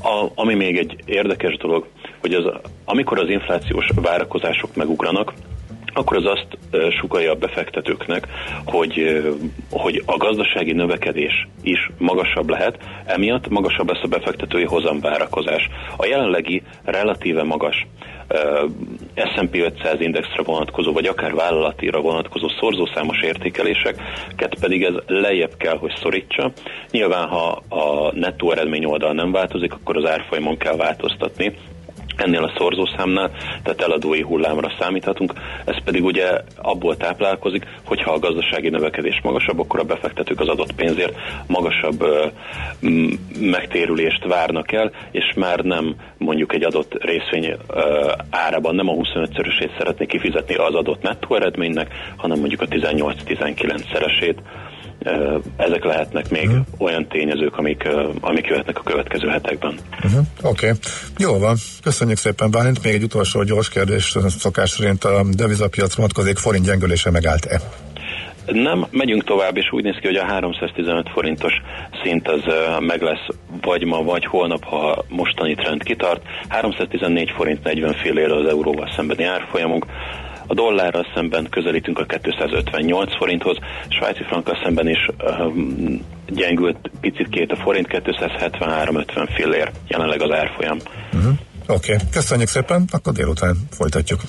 a, 0.01 0.31
ami 0.35 0.53
még 0.53 0.77
egy 0.77 0.95
érdekes 1.05 1.57
dolog, 1.57 1.87
hogy 2.21 2.33
az, 2.33 2.43
amikor 2.85 3.19
az 3.19 3.29
inflációs 3.29 3.89
várakozások 3.95 4.75
megugranak, 4.75 5.33
akkor 5.93 6.17
az 6.17 6.25
azt 6.25 6.57
sugalja 6.99 7.31
a 7.31 7.35
befektetőknek, 7.35 8.27
hogy, 8.65 9.23
hogy 9.71 10.03
a 10.05 10.17
gazdasági 10.17 10.71
növekedés 10.71 11.47
is 11.61 11.89
magasabb 11.97 12.49
lehet, 12.49 12.77
emiatt 13.05 13.49
magasabb 13.49 13.89
lesz 13.89 14.03
a 14.03 14.07
befektetői 14.07 14.65
hozamvárakozás. 14.65 15.69
A 15.97 16.05
jelenlegi 16.05 16.63
relatíve 16.83 17.43
magas 17.43 17.87
S&P 19.15 19.55
500 19.55 20.01
indexre 20.01 20.43
vonatkozó, 20.43 20.91
vagy 20.91 21.05
akár 21.05 21.33
vállalatira 21.33 22.01
vonatkozó 22.01 22.47
szorzószámos 22.59 23.21
értékeléseket 23.21 24.59
pedig 24.59 24.83
ez 24.83 24.93
lejjebb 25.07 25.57
kell, 25.57 25.77
hogy 25.77 25.93
szorítsa. 26.01 26.51
Nyilván, 26.91 27.27
ha 27.27 27.61
a 27.69 28.15
nettó 28.15 28.51
eredmény 28.51 28.85
oldal 28.85 29.13
nem 29.13 29.31
változik, 29.31 29.73
akkor 29.73 29.97
az 29.97 30.09
árfolyamon 30.09 30.57
kell 30.57 30.75
változtatni, 30.75 31.53
ennél 32.21 32.43
a 32.43 32.53
szorzószámnál, 32.57 33.31
tehát 33.63 33.81
eladói 33.81 34.21
hullámra 34.21 34.71
számíthatunk, 34.79 35.33
ez 35.65 35.83
pedig 35.83 36.03
ugye 36.03 36.41
abból 36.55 36.97
táplálkozik, 36.97 37.65
hogyha 37.85 38.11
a 38.11 38.19
gazdasági 38.19 38.69
növekedés 38.69 39.19
magasabb, 39.23 39.59
akkor 39.59 39.79
a 39.79 39.83
befektetők 39.83 40.39
az 40.39 40.47
adott 40.47 40.73
pénzért 40.73 41.17
magasabb 41.47 42.01
ö, 42.01 42.25
megtérülést 43.39 44.25
várnak 44.25 44.71
el, 44.71 44.91
és 45.11 45.33
már 45.35 45.59
nem 45.59 45.95
mondjuk 46.17 46.53
egy 46.53 46.63
adott 46.63 47.03
részvény 47.03 47.45
ö, 47.67 48.11
árában 48.29 48.75
nem 48.75 48.89
a 48.89 48.93
25-szörösét 48.93 49.77
szeretné 49.77 50.05
kifizetni 50.05 50.55
az 50.55 50.73
adott 50.73 51.01
nettó 51.01 51.35
eredménynek, 51.35 51.93
hanem 52.17 52.39
mondjuk 52.39 52.61
a 52.61 52.65
18-19 52.65 53.93
szeresét 53.93 54.41
ezek 55.57 55.83
lehetnek 55.83 56.29
még 56.29 56.47
uh-huh. 56.47 56.65
olyan 56.77 57.07
tényezők, 57.07 57.57
amik, 57.57 57.87
amik 58.21 58.47
jöhetnek 58.47 58.77
a 58.79 58.83
következő 58.83 59.27
hetekben. 59.27 59.79
Uh-huh. 60.03 60.25
Oké, 60.41 60.67
okay. 60.67 60.79
jó 61.17 61.37
van. 61.37 61.55
Köszönjük 61.83 62.17
szépen, 62.17 62.51
Bálint. 62.51 62.83
Még 62.83 62.93
egy 62.93 63.03
utolsó 63.03 63.43
gyors 63.43 63.69
kérdés, 63.69 64.17
szokás 64.27 64.69
szerint 64.69 65.03
a 65.03 65.23
devizapiac 65.31 65.95
vonatkozik, 65.95 66.37
forint 66.37 66.65
gyengülése 66.65 67.11
megállt-e? 67.11 67.61
Nem, 68.45 68.85
megyünk 68.91 69.23
tovább, 69.23 69.57
és 69.57 69.71
úgy 69.71 69.83
néz 69.83 69.95
ki, 70.01 70.07
hogy 70.07 70.15
a 70.15 70.25
315 70.25 71.09
forintos 71.09 71.53
szint 72.03 72.27
az 72.27 72.41
meg 72.79 73.01
lesz 73.01 73.27
vagy 73.61 73.83
ma, 73.83 74.03
vagy 74.03 74.25
holnap, 74.25 74.63
ha 74.63 75.05
mostani 75.07 75.55
trend 75.55 75.83
kitart. 75.83 76.21
314 76.47 77.29
forint 77.29 77.63
40 77.63 77.93
fél 77.93 78.33
az 78.33 78.47
euróval 78.47 78.91
szembeni 78.95 79.23
árfolyamunk. 79.23 79.85
A 80.51 80.53
dollárral 80.53 81.05
szemben 81.15 81.47
közelítünk 81.49 81.99
a 81.99 82.05
258 82.05 83.17
forinthoz, 83.17 83.57
svájci 83.87 84.23
frankkal 84.23 84.59
szemben 84.63 84.87
is 84.87 85.07
um, 85.23 86.01
gyengült 86.27 86.91
picit 87.01 87.29
két 87.29 87.51
a 87.51 87.55
forint, 87.55 87.87
273-50 87.89 89.29
fillér 89.35 89.71
jelenleg 89.87 90.21
az 90.21 90.31
árfolyam. 90.31 90.77
Uh-huh. 91.13 91.33
Oké, 91.67 91.93
okay. 91.93 92.07
köszönjük 92.11 92.47
szépen, 92.47 92.85
akkor 92.91 93.13
délután 93.13 93.55
folytatjuk. 93.71 94.21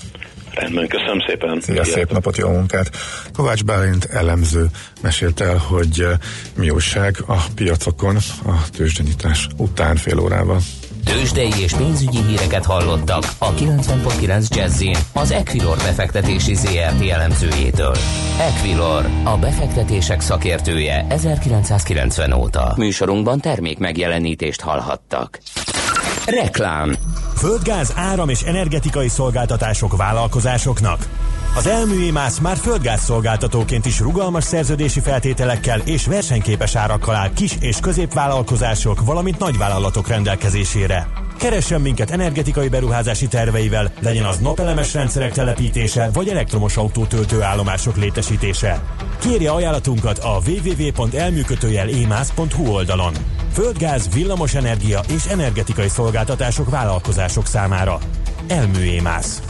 Rendben, 0.54 0.88
köszönöm 0.88 1.20
szépen. 1.26 1.60
Szia, 1.60 1.84
szép 1.84 2.12
napot, 2.12 2.36
jó 2.36 2.48
munkát. 2.48 2.90
Kovács 3.32 3.64
Bálint 3.64 4.04
elemző 4.04 4.66
mesélt 5.02 5.40
el, 5.40 5.56
hogy 5.56 6.00
eh, 6.00 6.10
mi 6.56 6.70
újság 6.70 7.16
a 7.26 7.36
piacokon 7.54 8.16
a 8.46 8.70
tőzsdenyítás 8.76 9.48
után 9.56 9.96
fél 9.96 10.18
órával. 10.18 10.60
Tőzsdei 11.04 11.52
és 11.62 11.72
pénzügyi 11.72 12.22
híreket 12.22 12.64
hallottak 12.64 13.24
a 13.38 13.54
90.9 13.54 14.48
jazz 14.48 14.82
az 15.14 15.30
Equilor 15.30 15.76
befektetési 15.76 16.54
ZRT 16.54 17.08
elemzőjétől. 17.10 17.96
Equilor, 18.40 19.08
a 19.24 19.36
befektetések 19.36 20.20
szakértője 20.20 21.06
1990 21.08 22.32
óta. 22.32 22.74
Műsorunkban 22.76 23.40
termék 23.40 23.78
megjelenítést 23.78 24.60
hallhattak. 24.60 25.38
Reklám 26.26 26.96
Földgáz, 27.36 27.92
áram 27.96 28.28
és 28.28 28.42
energetikai 28.42 29.08
szolgáltatások 29.08 29.96
vállalkozásoknak. 29.96 31.08
Az 31.54 31.66
Elműémász 31.66 32.38
már 32.38 32.56
földgáz 32.56 33.00
szolgáltatóként 33.00 33.86
is 33.86 34.00
rugalmas 34.00 34.44
szerződési 34.44 35.00
feltételekkel 35.00 35.80
és 35.84 36.06
versenyképes 36.06 36.74
árakkal 36.74 37.14
áll 37.14 37.32
kis- 37.32 37.56
és 37.60 37.76
középvállalkozások, 37.80 39.04
valamint 39.04 39.38
nagyvállalatok 39.38 40.08
rendelkezésére. 40.08 41.08
Keressen 41.38 41.80
minket 41.80 42.10
energetikai 42.10 42.68
beruházási 42.68 43.26
terveivel, 43.26 43.92
legyen 44.00 44.24
az 44.24 44.38
napelemes 44.38 44.94
rendszerek 44.94 45.32
telepítése 45.32 46.10
vagy 46.12 46.28
elektromos 46.28 46.76
autó 46.76 47.04
töltőállomások 47.04 47.96
létesítése. 47.96 48.82
Kérje 49.18 49.50
ajánlatunkat 49.50 50.18
a 50.18 50.38
www.elműkötőjel.emasz.hu 50.46 52.66
oldalon. 52.66 53.12
Földgáz, 53.52 54.08
villamosenergia 54.14 55.00
és 55.08 55.26
energetikai 55.26 55.88
szolgáltatások 55.88 56.70
vállalkozások 56.70 57.46
számára. 57.46 57.98
Elműémász. 58.48 59.42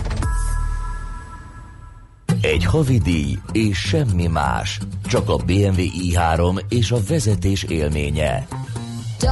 Egy 2.42 2.64
havidíj 2.64 3.38
és 3.53 3.79
semmi 3.79 4.26
más, 4.26 4.79
csak 5.05 5.29
a 5.29 5.37
BMW 5.37 5.76
i3 5.76 6.62
és 6.68 6.90
a 6.90 6.98
vezetés 7.09 7.62
élménye. 7.62 8.46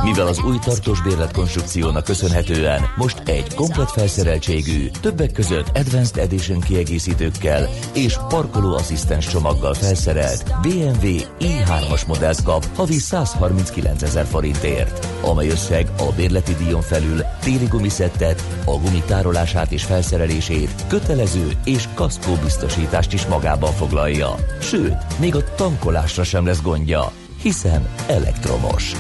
Mivel 0.03 0.27
az 0.27 0.43
új 0.43 0.59
tartós 0.59 1.03
bérletkonstrukciónak 1.03 2.05
köszönhetően 2.05 2.81
most 2.97 3.23
egy 3.25 3.55
komplet 3.55 3.91
felszereltségű, 3.91 4.91
többek 5.01 5.33
között 5.33 5.77
Advanced 5.77 6.17
Edition 6.17 6.61
kiegészítőkkel 6.61 7.69
és 7.95 8.17
parkolóasszisztens 8.29 9.27
csomaggal 9.27 9.75
felszerelt 9.75 10.45
BMW 10.63 11.09
i3-as 11.41 12.07
modellt 12.07 12.43
kap 12.43 12.67
havi 12.77 12.99
139 12.99 14.03
ezer 14.03 14.25
forintért, 14.25 15.07
amely 15.23 15.49
összeg 15.49 15.91
a 15.99 16.13
bérleti 16.17 16.55
díjon 16.55 16.83
felül 16.83 17.23
téli 17.41 17.67
gumiszettet, 17.67 18.45
a 18.65 18.71
gumik 18.71 19.05
tárolását 19.05 19.73
és 19.73 19.85
felszerelését, 19.85 20.85
kötelező 20.87 21.53
és 21.65 21.89
kaszkó 21.95 22.35
biztosítást 22.43 23.13
is 23.13 23.27
magában 23.27 23.73
foglalja. 23.73 24.35
Sőt, 24.61 25.19
még 25.19 25.35
a 25.35 25.55
tankolásra 25.55 26.25
sem 26.25 26.47
lesz 26.47 26.63
gondja, 26.63 27.13
hiszen 27.43 27.89
elektromos. 28.07 28.93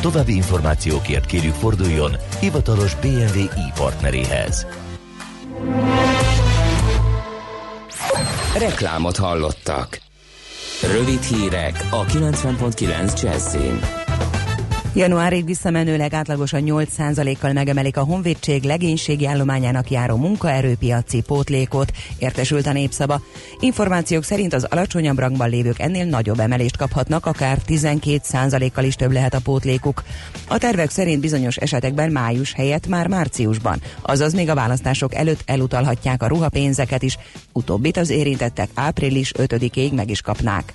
További 0.00 0.34
információkért 0.34 1.26
kérjük 1.26 1.54
forduljon 1.54 2.16
hivatalos 2.40 2.94
BMW 2.94 3.38
i 3.38 3.72
partneréhez. 3.74 4.66
Reklámot 8.58 9.16
hallottak. 9.16 10.00
Rövid 10.92 11.22
hírek 11.22 11.86
a 11.90 12.04
90.9 12.04 13.22
Jazzin. 13.22 13.99
Januárig 14.94 15.44
visszamenőleg 15.44 16.14
átlagosan 16.14 16.62
8%-kal 16.66 17.52
megemelik 17.52 17.96
a 17.96 18.04
honvédség 18.04 18.62
legénységi 18.62 19.26
állományának 19.26 19.90
járó 19.90 20.16
munkaerőpiaci 20.16 21.20
pótlékot, 21.20 21.92
értesült 22.18 22.66
a 22.66 22.72
népszaba. 22.72 23.20
Információk 23.60 24.24
szerint 24.24 24.54
az 24.54 24.64
alacsonyabb 24.64 25.18
rangban 25.18 25.50
lévők 25.50 25.78
ennél 25.78 26.04
nagyobb 26.04 26.40
emelést 26.40 26.76
kaphatnak, 26.76 27.26
akár 27.26 27.58
12%-kal 27.66 28.84
is 28.84 28.94
több 28.94 29.12
lehet 29.12 29.34
a 29.34 29.40
pótlékuk. 29.40 30.02
A 30.48 30.58
tervek 30.58 30.90
szerint 30.90 31.20
bizonyos 31.20 31.56
esetekben 31.56 32.10
május 32.10 32.52
helyett 32.52 32.86
már 32.86 33.06
márciusban, 33.06 33.82
azaz 34.02 34.34
még 34.34 34.48
a 34.48 34.54
választások 34.54 35.14
előtt 35.14 35.42
elutalhatják 35.46 36.22
a 36.22 36.28
ruhapénzeket 36.28 37.02
is, 37.02 37.18
utóbbit 37.52 37.96
az 37.96 38.10
érintettek 38.10 38.68
április 38.74 39.32
5-ig 39.38 39.92
meg 39.92 40.10
is 40.10 40.20
kapnák. 40.20 40.72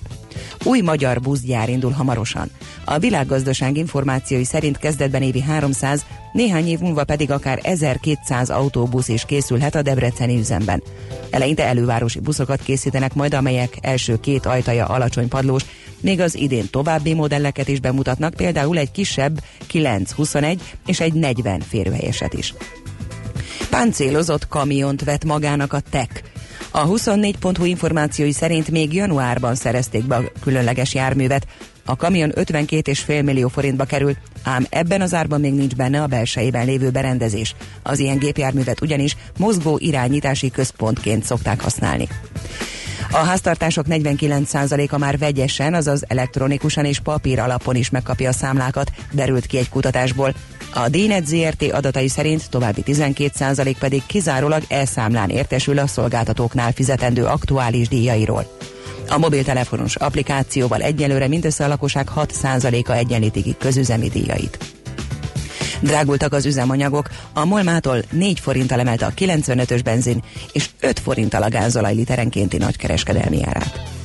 Új 0.64 0.80
magyar 0.80 1.20
buszgyár 1.20 1.68
indul 1.68 1.90
hamarosan. 1.90 2.50
A 2.84 2.98
világgazdaság 2.98 3.76
információi 3.76 4.44
szerint 4.44 4.78
kezdetben 4.78 5.22
évi 5.22 5.40
300, 5.40 6.04
néhány 6.32 6.68
év 6.68 6.78
múlva 6.78 7.04
pedig 7.04 7.30
akár 7.30 7.60
1200 7.62 8.50
autóbusz 8.50 9.08
is 9.08 9.24
készülhet 9.24 9.74
a 9.74 9.82
debreceni 9.82 10.38
üzemben. 10.38 10.82
Eleinte 11.30 11.64
elővárosi 11.64 12.20
buszokat 12.20 12.62
készítenek 12.62 13.14
majd, 13.14 13.34
amelyek 13.34 13.76
első 13.80 14.20
két 14.20 14.46
ajtaja 14.46 14.86
alacsony 14.86 15.28
padlós, 15.28 15.62
még 16.00 16.20
az 16.20 16.36
idén 16.36 16.70
további 16.70 17.14
modelleket 17.14 17.68
is 17.68 17.80
bemutatnak, 17.80 18.34
például 18.34 18.78
egy 18.78 18.90
kisebb 18.90 19.40
921 19.66 20.76
és 20.86 21.00
egy 21.00 21.12
40 21.12 21.60
férőhelyeset 21.60 22.34
is. 22.34 22.54
Páncélozott 23.70 24.48
kamiont 24.48 25.04
vett 25.04 25.24
magának 25.24 25.72
a 25.72 25.80
TEK, 25.90 26.22
a 26.76 26.86
24.hu 26.86 27.64
információi 27.64 28.32
szerint 28.32 28.70
még 28.70 28.94
januárban 28.94 29.54
szerezték 29.54 30.04
be 30.04 30.16
a 30.16 30.22
különleges 30.40 30.94
járművet. 30.94 31.46
A 31.84 31.96
kamion 31.96 32.32
52,5 32.34 33.24
millió 33.24 33.48
forintba 33.48 33.84
kerül, 33.84 34.16
ám 34.42 34.66
ebben 34.68 35.00
az 35.00 35.14
árban 35.14 35.40
még 35.40 35.54
nincs 35.54 35.74
benne 35.74 36.02
a 36.02 36.06
belsejében 36.06 36.66
lévő 36.66 36.90
berendezés. 36.90 37.54
Az 37.82 37.98
ilyen 37.98 38.18
gépjárművet 38.18 38.80
ugyanis 38.80 39.16
mozgó 39.38 39.78
irányítási 39.78 40.50
központként 40.50 41.24
szokták 41.24 41.60
használni. 41.60 42.08
A 43.10 43.16
háztartások 43.16 43.86
49%-a 43.88 44.98
már 44.98 45.18
vegyesen, 45.18 45.74
azaz 45.74 46.04
elektronikusan 46.08 46.84
és 46.84 47.00
papír 47.00 47.40
alapon 47.40 47.76
is 47.76 47.90
megkapja 47.90 48.28
a 48.28 48.32
számlákat, 48.32 48.90
derült 49.12 49.46
ki 49.46 49.58
egy 49.58 49.68
kutatásból. 49.68 50.34
A 50.76 50.88
DNET 50.88 51.26
ZRT 51.26 51.62
adatai 51.72 52.08
szerint 52.08 52.50
további 52.50 52.82
12% 52.86 53.76
pedig 53.78 54.02
kizárólag 54.06 54.62
e-számlán 54.68 55.30
értesül 55.30 55.78
a 55.78 55.86
szolgáltatóknál 55.86 56.72
fizetendő 56.72 57.24
aktuális 57.24 57.88
díjairól. 57.88 58.56
A 59.08 59.18
mobiltelefonos 59.18 59.96
applikációval 59.96 60.80
egyelőre 60.80 61.28
mindössze 61.28 61.64
a 61.64 61.68
lakosság 61.68 62.08
6%-a 62.16 62.92
egyenlíti 62.92 63.42
ki 63.42 63.56
közüzemi 63.58 64.08
díjait. 64.08 64.58
Drágultak 65.80 66.32
az 66.32 66.46
üzemanyagok, 66.46 67.08
a 67.32 67.44
Molmától 67.44 68.02
4 68.10 68.40
forinttal 68.40 68.80
emelte 68.80 69.06
a 69.06 69.12
95-ös 69.16 69.80
benzin, 69.84 70.22
és 70.52 70.68
5 70.80 70.98
forinttal 70.98 71.42
a 71.42 71.48
gázolaj 71.48 71.94
literenkénti 71.94 72.56
nagykereskedelmi 72.56 73.44
árát. 73.44 73.95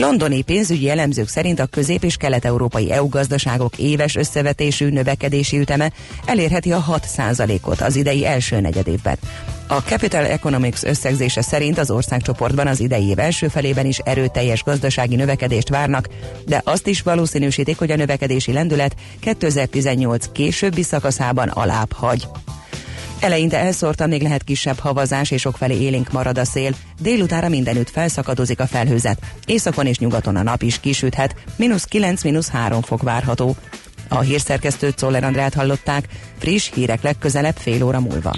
Londoni 0.00 0.42
pénzügyi 0.42 0.88
elemzők 0.88 1.28
szerint 1.28 1.60
a 1.60 1.66
közép- 1.66 2.04
és 2.04 2.16
kelet-európai 2.16 2.90
EU 2.92 3.08
gazdaságok 3.08 3.78
éves 3.78 4.16
összevetésű 4.16 4.88
növekedési 4.88 5.58
üteme 5.58 5.92
elérheti 6.24 6.72
a 6.72 6.84
6%-ot 6.84 7.80
az 7.80 7.96
idei 7.96 8.26
első 8.26 8.60
negyedévben. 8.60 9.16
A 9.66 9.74
Capital 9.74 10.24
Economics 10.24 10.82
összegzése 10.82 11.42
szerint 11.42 11.78
az 11.78 11.90
országcsoportban 11.90 12.66
az 12.66 12.80
idei 12.80 13.06
év 13.08 13.18
első 13.18 13.48
felében 13.48 13.86
is 13.86 13.98
erőteljes 13.98 14.62
gazdasági 14.62 15.16
növekedést 15.16 15.68
várnak, 15.68 16.08
de 16.46 16.60
azt 16.64 16.86
is 16.86 17.02
valószínűsítik, 17.02 17.78
hogy 17.78 17.90
a 17.90 17.96
növekedési 17.96 18.52
lendület 18.52 18.94
2018 19.20 20.32
későbbi 20.32 20.82
szakaszában 20.82 21.48
alább 21.48 21.92
hagy. 21.92 22.28
Eleinte 23.20 23.58
elszórtan 23.58 24.08
még 24.08 24.22
lehet 24.22 24.44
kisebb 24.44 24.78
havazás 24.78 25.30
és 25.30 25.44
okfelé 25.44 25.80
élénk 25.80 26.12
marad 26.12 26.38
a 26.38 26.44
szél. 26.44 26.74
Délutára 27.00 27.48
mindenütt 27.48 27.90
felszakadozik 27.90 28.60
a 28.60 28.66
felhőzet. 28.66 29.18
Északon 29.46 29.86
és 29.86 29.98
nyugaton 29.98 30.36
a 30.36 30.42
nap 30.42 30.62
is 30.62 30.80
kisüthet, 30.80 31.34
mínusz 31.56 31.84
9, 31.84 32.22
mínusz 32.22 32.48
3 32.48 32.82
fok 32.82 33.02
várható. 33.02 33.56
A 34.08 34.20
hírszerkesztőt 34.20 34.98
Szoller 34.98 35.24
Andrát 35.24 35.54
hallották, 35.54 36.08
friss 36.38 36.70
hírek 36.74 37.02
legközelebb 37.02 37.56
fél 37.56 37.82
óra 37.84 38.00
múlva. 38.00 38.34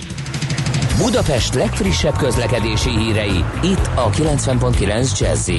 Budapest 0.98 1.54
legfrissebb 1.54 2.16
közlekedési 2.16 2.90
hírei, 2.90 3.44
itt 3.62 3.90
a 3.94 4.10
90.9 4.10 5.18
jazz 5.18 5.50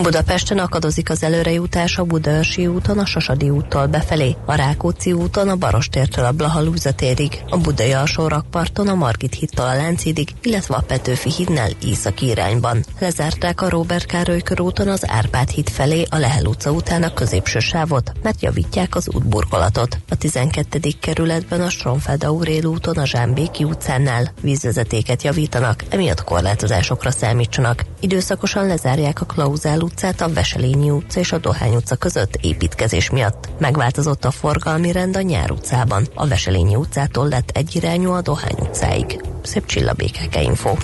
Budapesten 0.00 0.58
akadozik 0.58 1.10
az 1.10 1.22
előrejutás 1.22 1.98
a 1.98 2.04
Budaörsi 2.04 2.66
úton 2.66 2.98
a 2.98 3.06
Sasadi 3.06 3.50
úttól 3.50 3.86
befelé, 3.86 4.36
a 4.44 4.54
Rákóczi 4.54 5.12
úton 5.12 5.48
a 5.48 5.56
Barostértől 5.56 6.24
a 6.24 6.32
Blahalúza 6.32 6.92
térig, 6.92 7.42
a 7.50 7.58
Budai 7.58 7.92
alsó 7.92 8.28
rakparton 8.28 8.88
a 8.88 8.94
Margit 8.94 9.34
hittól 9.34 9.66
a 9.66 9.74
Lánchidig, 9.74 10.28
illetve 10.42 10.74
a 10.74 10.80
Petőfi 10.80 11.30
hídnál 11.30 11.70
északi 11.84 12.26
irányban. 12.26 12.84
Lezárták 12.98 13.60
a 13.60 13.68
Robert 13.68 14.06
Károly 14.06 14.42
körúton 14.42 14.88
az 14.88 15.08
Árpád 15.10 15.48
híd 15.48 15.68
felé 15.68 16.04
a 16.10 16.16
Lehel 16.16 16.44
utca 16.44 16.70
után 16.70 17.02
a 17.02 17.12
középső 17.12 17.58
sávot, 17.58 18.12
mert 18.22 18.42
javítják 18.42 18.94
az 18.96 19.08
útburkolatot. 19.14 19.98
A 20.08 20.16
12. 20.16 20.80
kerületben 21.00 21.60
a 21.60 21.70
Stronfeld 21.70 22.24
Aurél 22.24 22.64
úton 22.64 22.96
a 22.96 23.06
Zsámbéki 23.06 23.64
utcánál 23.64 24.32
vízvezetéket 24.40 25.22
javítanak, 25.22 25.84
emiatt 25.88 26.24
korlátozásokra 26.24 27.10
számítsanak. 27.10 27.84
Időszakosan 28.00 28.66
lezárják 28.66 29.20
a 29.20 29.24
Klauzál 29.24 29.81
utcát 29.82 30.20
a 30.20 30.32
Veselényi 30.32 30.90
utca 30.90 31.20
és 31.20 31.32
a 31.32 31.38
Dohány 31.38 31.74
utca 31.74 31.96
között 31.96 32.38
építkezés 32.40 33.10
miatt. 33.10 33.48
Megváltozott 33.58 34.24
a 34.24 34.30
forgalmi 34.30 34.92
rend 34.92 35.16
a 35.16 35.20
Nyár 35.20 35.50
utcában. 35.50 36.08
A 36.14 36.26
Veselényi 36.26 36.74
utcától 36.74 37.28
lett 37.28 37.50
egyirányú 37.50 38.10
a 38.10 38.20
Dohány 38.20 38.56
utcáig. 38.58 39.20
Szép 39.42 39.66
csillabékeke 39.66 40.42
info. 40.42 40.74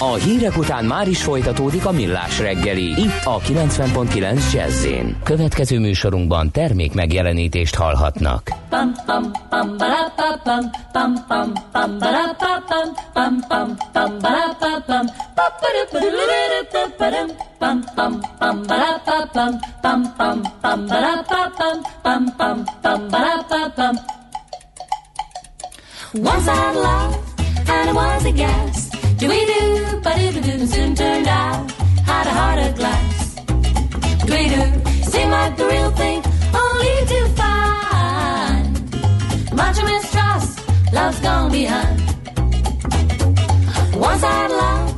A 0.00 0.14
hírek 0.14 0.56
után 0.56 0.84
már 0.84 1.08
is 1.08 1.22
folytatódik 1.22 1.86
a 1.86 1.92
millás 1.92 2.38
reggeli. 2.38 2.82
Itt 2.82 3.24
a 3.24 3.38
90.9 3.38 4.52
jazz 4.52 4.86
Következő 5.22 5.78
műsorunkban 5.78 6.50
termék 6.50 6.94
megjelenítést 6.94 7.74
hallhatnak. 7.74 8.50
Once 26.14 26.48
I 26.48 26.72
loved 26.72 27.18
and 27.68 27.88
I 27.88 27.92
was 27.92 28.24
a 28.24 28.32
guest 28.32 28.97
Do 29.18 29.28
we 29.28 29.44
do, 29.46 30.00
but 30.00 30.16
it 30.16 30.44
do 30.44 30.64
soon 30.64 30.94
turned 30.94 31.26
out 31.26 31.68
had 32.06 32.26
a 32.28 32.34
heart 32.40 32.60
of 32.60 32.76
glass. 32.76 33.34
Do 34.26 34.32
we 34.32 34.48
do 34.54 34.62
seem 35.10 35.28
like 35.30 35.56
the 35.56 35.66
real 35.66 35.90
thing, 35.90 36.22
only 36.64 36.94
to 37.12 37.20
find 37.40 38.72
much 39.56 39.76
mistrust, 39.82 40.60
love's 40.92 41.18
gone 41.18 41.50
behind. 41.50 41.98
Once 43.96 44.22
I 44.22 44.34
had 44.40 44.50
love 44.52 44.90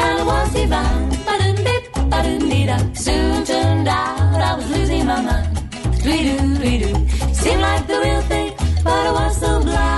and 0.00 0.20
it 0.20 0.26
was 0.32 0.52
divine, 0.54 1.08
but 1.26 1.36
didn't 1.42 1.64
dip, 1.64 1.84
but 2.10 2.22
didn't 2.22 2.96
soon 2.96 3.44
turned 3.44 3.88
out 3.88 4.40
I 4.50 4.54
was 4.56 4.70
losing 4.70 5.04
my 5.04 5.20
mind. 5.20 5.54
Do 6.02 6.10
we 6.10 6.22
do, 6.28 6.36
do 6.38 6.60
we 6.64 6.78
do 6.78 6.92
seem 7.34 7.60
like 7.60 7.86
the 7.86 8.00
real 8.04 8.22
thing, 8.22 8.54
but 8.82 9.06
I 9.06 9.12
was 9.12 9.36
so 9.38 9.60
blind. 9.60 9.95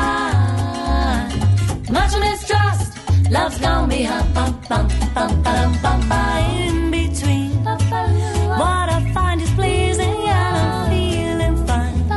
Love's 3.31 3.59
gonna 3.59 3.87
be 3.89 4.05
a 4.05 4.27
bum 4.35 4.59
bum 4.69 4.89
bum 5.15 5.43
bum 5.43 5.73
bum 5.83 6.09
bum 6.09 6.13
in 6.51 6.91
between. 6.91 7.63
What 7.63 8.89
I 8.97 9.11
find 9.13 9.43
is 9.43 9.51
pleasing 9.51 10.17
and 10.29 10.57
I'm 10.57 10.91
feeling 10.91 11.67
fine. 11.67 12.09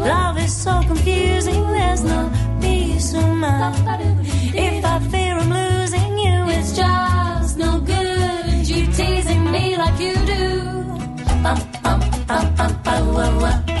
Love 0.00 0.38
is 0.38 0.54
so 0.54 0.82
confusing, 0.82 1.66
there's 1.68 2.04
no 2.04 2.30
peace 2.60 3.14
of 3.14 3.28
mind. 3.34 4.26
If 4.54 4.84
I 4.84 4.98
fear 5.10 5.38
I'm 5.38 5.50
losing 5.50 6.18
you, 6.18 6.38
it's 6.50 6.76
just 6.76 7.56
no 7.56 7.80
good. 7.80 8.68
You 8.68 8.86
teasing 8.92 9.50
me 9.50 9.78
like 9.78 9.98
you 9.98 10.14
do. 10.34 10.44
Bum 11.42 11.58
bum 11.82 12.00
bum 12.26 12.54
bum 12.56 12.82
bum 12.84 13.75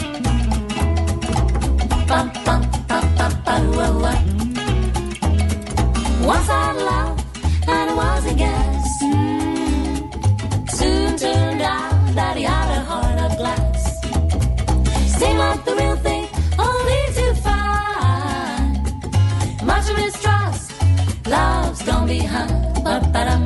para 23.16 23.45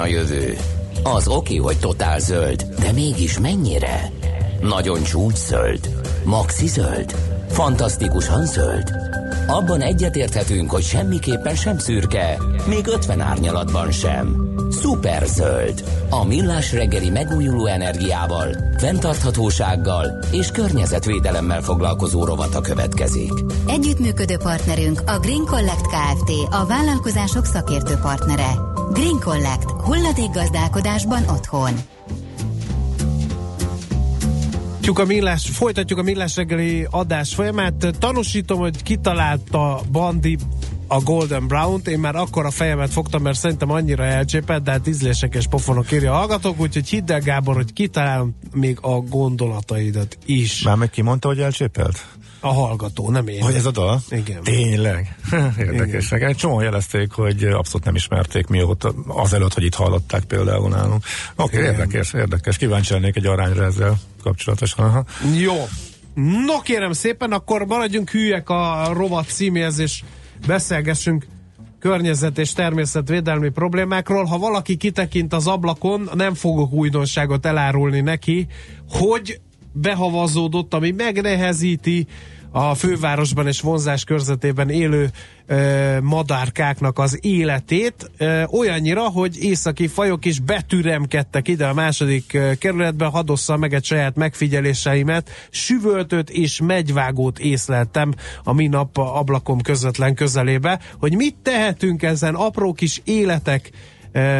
a 0.00 0.06
jövő? 0.06 0.56
Az 1.02 1.28
oké, 1.28 1.56
hogy 1.56 1.78
totál 1.78 2.18
zöld, 2.18 2.62
de 2.80 2.92
mégis 2.92 3.38
mennyire? 3.38 4.12
Nagyon 4.60 5.02
csúcs 5.02 5.36
zöld? 5.36 5.90
Maxi 6.24 6.66
zöld? 6.66 7.14
Fantasztikusan 7.48 8.46
zöld? 8.46 8.92
Abban 9.46 9.80
egyetérthetünk, 9.80 10.70
hogy 10.70 10.82
semmiképpen 10.82 11.54
sem 11.54 11.78
szürke, 11.78 12.38
még 12.66 12.86
50 12.86 13.20
árnyalatban 13.20 13.90
sem. 13.90 14.48
Szuper 14.70 15.26
zöld. 15.26 15.84
A 16.10 16.24
millás 16.24 16.72
reggeli 16.72 17.10
megújuló 17.10 17.66
energiával, 17.66 18.56
fenntarthatósággal 18.76 20.18
és 20.32 20.50
környezetvédelemmel 20.50 21.62
foglalkozó 21.62 22.24
rovata 22.24 22.60
következik. 22.60 23.32
Együttműködő 23.66 24.36
partnerünk 24.36 25.02
a 25.06 25.18
Green 25.18 25.44
Collect 25.46 25.86
Kft. 25.86 26.30
A 26.50 26.66
vállalkozások 26.66 27.44
szakértő 27.44 27.94
partnere. 28.02 28.50
Green 28.92 29.18
Collect. 29.20 29.77
Hulladékgazdálkodásban 29.88 31.22
otthon. 31.28 31.72
Folytatjuk 34.88 34.98
a 34.98 35.04
millás, 35.04 35.48
folytatjuk 35.52 35.98
a 35.98 36.02
millás 36.02 36.36
reggeli 36.36 36.86
adás 36.90 37.34
folyamát. 37.34 37.94
Tanúsítom, 37.98 38.58
hogy 38.58 38.82
kitalálta 38.82 39.80
Bandi 39.92 40.38
a 40.86 41.00
Golden 41.00 41.46
Brown-t. 41.46 41.88
Én 41.88 41.98
már 41.98 42.16
akkor 42.16 42.44
a 42.44 42.50
fejemet 42.50 42.92
fogtam, 42.92 43.22
mert 43.22 43.38
szerintem 43.38 43.70
annyira 43.70 44.04
elcsépett, 44.04 44.62
de 44.62 44.70
hát 44.70 44.86
ízlések 44.86 45.34
és 45.34 45.46
pofonok 45.46 45.92
írja 45.92 46.12
a 46.12 46.16
hallgatók, 46.16 46.60
úgyhogy 46.60 46.88
hidd 46.88 47.12
el, 47.12 47.20
Gábor, 47.20 47.54
hogy 47.54 47.72
kitalálom 47.72 48.36
még 48.54 48.78
a 48.80 49.00
gondolataidat 49.00 50.18
is. 50.26 50.62
Már 50.62 50.76
meg 50.76 50.90
ki 50.90 51.02
mondta, 51.02 51.28
hogy 51.28 51.40
elcsépelt? 51.40 52.06
A 52.40 52.52
hallgató, 52.52 53.10
nem 53.10 53.28
én. 53.28 53.42
Hogy 53.42 53.54
ez 53.54 53.66
a 53.66 53.70
dal? 53.70 54.00
Igen. 54.10 54.42
Tényleg? 54.42 55.16
Érdekes. 55.58 56.10
Igen. 56.10 56.28
Egy 56.28 56.36
csomó 56.36 56.60
jelezték, 56.60 57.12
hogy 57.12 57.44
abszolút 57.44 57.84
nem 57.84 57.94
ismerték 57.94 58.46
mióta, 58.46 58.94
azelőtt, 59.06 59.54
hogy 59.54 59.64
itt 59.64 59.74
hallották 59.74 60.24
például 60.24 60.68
nálunk. 60.68 61.04
Oké, 61.36 61.56
okay, 61.56 61.68
érdekes, 61.70 62.12
érdekes. 62.12 62.56
Kíváncsi 62.56 62.92
lennék 62.92 63.16
egy 63.16 63.26
arányra 63.26 63.64
ezzel 63.64 63.98
kapcsolatosan. 64.22 64.84
Aha. 64.84 65.04
Jó. 65.38 65.54
No 66.46 66.60
kérem 66.62 66.92
szépen, 66.92 67.32
akkor 67.32 67.66
maradjunk 67.66 68.10
hülyek 68.10 68.48
a 68.48 68.90
rovat 68.92 69.26
címéhez, 69.26 69.78
és 69.78 70.02
beszélgessünk 70.46 71.26
környezet 71.80 72.38
és 72.38 72.52
természetvédelmi 72.52 73.48
problémákról. 73.48 74.24
Ha 74.24 74.38
valaki 74.38 74.76
kitekint 74.76 75.32
az 75.32 75.46
ablakon, 75.46 76.10
nem 76.14 76.34
fogok 76.34 76.72
újdonságot 76.72 77.46
elárulni 77.46 78.00
neki, 78.00 78.46
hogy 78.88 79.40
behavazódott, 79.72 80.74
ami 80.74 80.90
megnehezíti 80.90 82.06
a 82.50 82.74
fővárosban 82.74 83.46
és 83.46 83.60
vonzás 83.60 84.04
körzetében 84.04 84.70
élő 84.70 85.10
e, 85.46 86.00
madárkáknak 86.00 86.98
az 86.98 87.18
életét, 87.20 88.10
e, 88.16 88.48
olyannyira, 88.50 89.02
hogy 89.02 89.42
északi 89.42 89.86
fajok 89.86 90.24
is 90.24 90.40
betüremkedtek 90.40 91.48
ide 91.48 91.66
a 91.66 91.74
második 91.74 92.34
e, 92.34 92.54
kerületbe, 92.54 93.04
hadosszal 93.04 93.56
meg 93.56 93.74
egy 93.74 93.84
saját 93.84 94.16
megfigyeléseimet, 94.16 95.30
süvöltőt 95.50 96.30
és 96.30 96.60
megyvágót 96.60 97.38
észleltem 97.38 98.14
a 98.44 98.52
minap 98.52 98.96
ablakom 98.98 99.60
közvetlen 99.60 100.14
közelébe, 100.14 100.80
hogy 100.98 101.14
mit 101.16 101.36
tehetünk 101.42 102.02
ezen 102.02 102.34
apró 102.34 102.72
kis 102.72 103.00
életek 103.04 103.70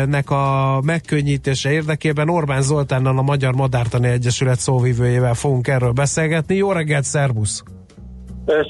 nek 0.06 0.30
a 0.30 0.80
megkönnyítése 0.84 1.70
érdekében 1.70 2.28
Orbán 2.28 2.62
Zoltánnal 2.62 3.18
a 3.18 3.22
Magyar 3.22 3.54
Madártani 3.54 4.08
Egyesület 4.08 4.58
szóvivőjével 4.60 5.34
fogunk 5.34 5.68
erről 5.68 5.92
beszélgetni. 5.92 6.54
Jó 6.54 6.72
reggelt, 6.72 7.04
szervusz! 7.04 7.62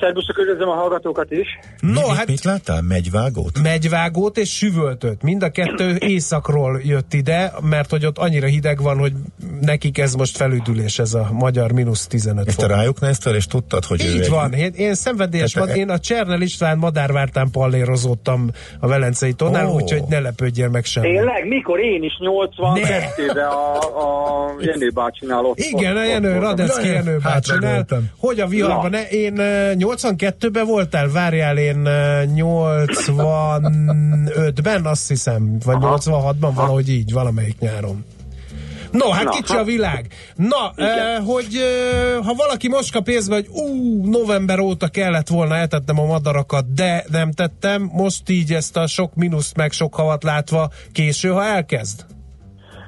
Szerbuszok, 0.00 0.38
üdvözlöm 0.38 0.68
a 0.68 0.74
hallgatókat 0.74 1.30
is. 1.30 1.46
No, 1.80 1.92
mit, 1.92 2.16
hát 2.16 2.26
mit 2.26 2.44
láttál? 2.44 2.82
Megyvágót? 2.82 3.62
megyvágót 3.62 4.36
és 4.38 4.56
süvöltöt. 4.56 5.22
Mind 5.22 5.42
a 5.42 5.50
kettő 5.50 5.96
északról 6.14 6.80
jött 6.84 7.14
ide, 7.14 7.52
mert 7.62 7.90
hogy 7.90 8.06
ott 8.06 8.18
annyira 8.18 8.46
hideg 8.46 8.82
van, 8.82 8.98
hogy 8.98 9.12
nekik 9.60 9.98
ez 9.98 10.14
most 10.14 10.36
felüdülés, 10.36 10.98
ez 10.98 11.14
a 11.14 11.28
magyar 11.32 11.72
mínusz 11.72 12.06
15 12.06 12.46
És 12.46 12.54
te 12.54 12.66
fok. 12.66 12.70
rájuk 12.76 13.00
néztél, 13.00 13.34
és 13.34 13.46
tudtad, 13.46 13.84
hogy 13.84 14.04
ő 14.04 14.08
Így 14.14 14.20
egy- 14.20 14.28
van, 14.28 14.52
én, 14.52 14.72
én 14.76 14.94
szenvedélyes, 14.94 15.52
Tehát 15.52 15.68
mad, 15.68 15.76
te- 15.76 15.82
én 15.82 15.90
a 15.90 15.98
Csernel 15.98 16.40
István 16.40 16.78
madárvártán 16.78 17.50
pallérozottam 17.50 18.50
a 18.80 18.86
Velencei 18.86 19.32
tónál, 19.32 19.66
Ó. 19.66 19.74
úgyhogy 19.74 20.02
ne 20.08 20.18
lepődjél 20.20 20.68
meg 20.68 20.84
sem. 20.84 21.02
Tényleg? 21.02 21.48
Mikor? 21.48 21.78
Én 21.80 22.02
is 22.02 22.12
82-ben 22.20 23.46
a, 23.46 23.76
a 23.76 24.54
Jenő 24.60 24.90
bácsinál 24.94 25.44
ott. 25.44 25.58
Igen, 25.58 25.96
a 25.96 26.04
Jenő, 26.04 26.38
Radecki 26.38 26.86
Jenő 26.88 27.18
hátra 27.22 27.58
bácsinál. 27.58 27.86
Hogy 28.18 28.40
a 28.40 28.46
viharban? 28.46 28.90
Ne, 28.90 29.08
én 29.08 29.32
82-ben 29.74 30.66
voltál, 30.66 31.08
várjál, 31.08 31.58
én 31.58 31.86
ö, 31.86 32.22
85-ben, 32.34 34.86
azt 34.86 35.08
hiszem, 35.08 35.58
vagy 35.64 35.76
86-ban, 35.80 36.50
valahogy 36.54 36.88
így, 36.88 37.12
valamelyik 37.12 37.58
nyáron. 37.58 38.04
No, 38.90 39.10
hát 39.10 39.24
Na, 39.24 39.30
kicsi 39.30 39.52
hát- 39.52 39.60
a 39.60 39.64
világ. 39.64 40.06
Na, 40.36 40.72
eh, 40.76 41.18
hogy 41.24 41.46
eh, 41.54 42.24
ha 42.24 42.34
valaki 42.34 42.68
most 42.68 42.92
kap 42.92 43.08
észbe, 43.08 43.34
hogy 43.34 43.48
ú, 43.50 44.04
november 44.10 44.58
óta 44.58 44.88
kellett 44.88 45.28
volna 45.28 45.56
eltettem 45.56 45.98
a 45.98 46.04
madarakat, 46.04 46.72
de 46.74 47.04
nem 47.10 47.32
tettem, 47.32 47.90
most 47.92 48.28
így 48.28 48.52
ezt 48.52 48.76
a 48.76 48.86
sok 48.86 49.14
mínuszt 49.14 49.56
meg 49.56 49.72
sok 49.72 49.94
havat 49.94 50.22
látva 50.22 50.70
késő, 50.92 51.28
ha 51.28 51.44
elkezd? 51.44 52.04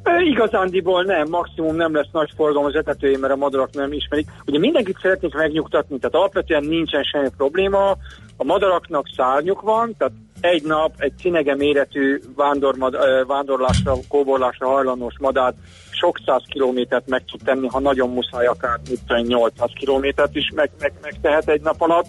Ö, 0.03 0.21
Igazándiból 0.21 1.03
nem, 1.03 1.29
maximum 1.29 1.77
nem 1.77 1.95
lesz 1.95 2.11
nagy 2.13 2.31
forgalom 2.37 2.65
az 2.65 2.75
etetőjén, 2.75 3.19
mert 3.19 3.33
a 3.33 3.37
madarak 3.37 3.73
nem 3.73 3.93
ismerik. 3.93 4.27
Ugye 4.47 4.59
mindenkit 4.59 4.99
szeretnék 5.03 5.35
megnyugtatni, 5.35 5.99
tehát 5.99 6.15
alapvetően 6.15 6.65
nincsen 6.65 7.03
semmi 7.03 7.29
probléma, 7.37 7.91
a 8.37 8.45
madaraknak 8.45 9.07
szárnyuk 9.17 9.61
van, 9.61 9.95
tehát 9.99 10.13
egy 10.41 10.63
nap 10.63 10.93
egy 10.99 11.13
cinege 11.19 11.57
méretű 11.57 12.21
vándormad, 12.37 12.97
vándorlásra, 13.27 13.95
kóborlásra 14.09 14.69
hajlandós 14.69 15.15
madár 15.19 15.55
sok 15.91 16.19
száz 16.27 16.43
kilométert 16.49 17.09
meg 17.09 17.25
tud 17.25 17.41
tenni, 17.45 17.67
ha 17.67 17.81
nagyon 17.81 18.11
muszáj, 18.11 18.47
akár 18.47 18.79
mit 18.89 19.01
tudom, 19.07 19.23
800 19.27 19.71
kilométert 19.75 20.37
is 20.37 20.51
meg, 20.55 20.71
meg, 20.81 20.93
megtehet 21.03 21.49
egy 21.49 21.61
nap 21.61 21.81
alatt. 21.81 22.07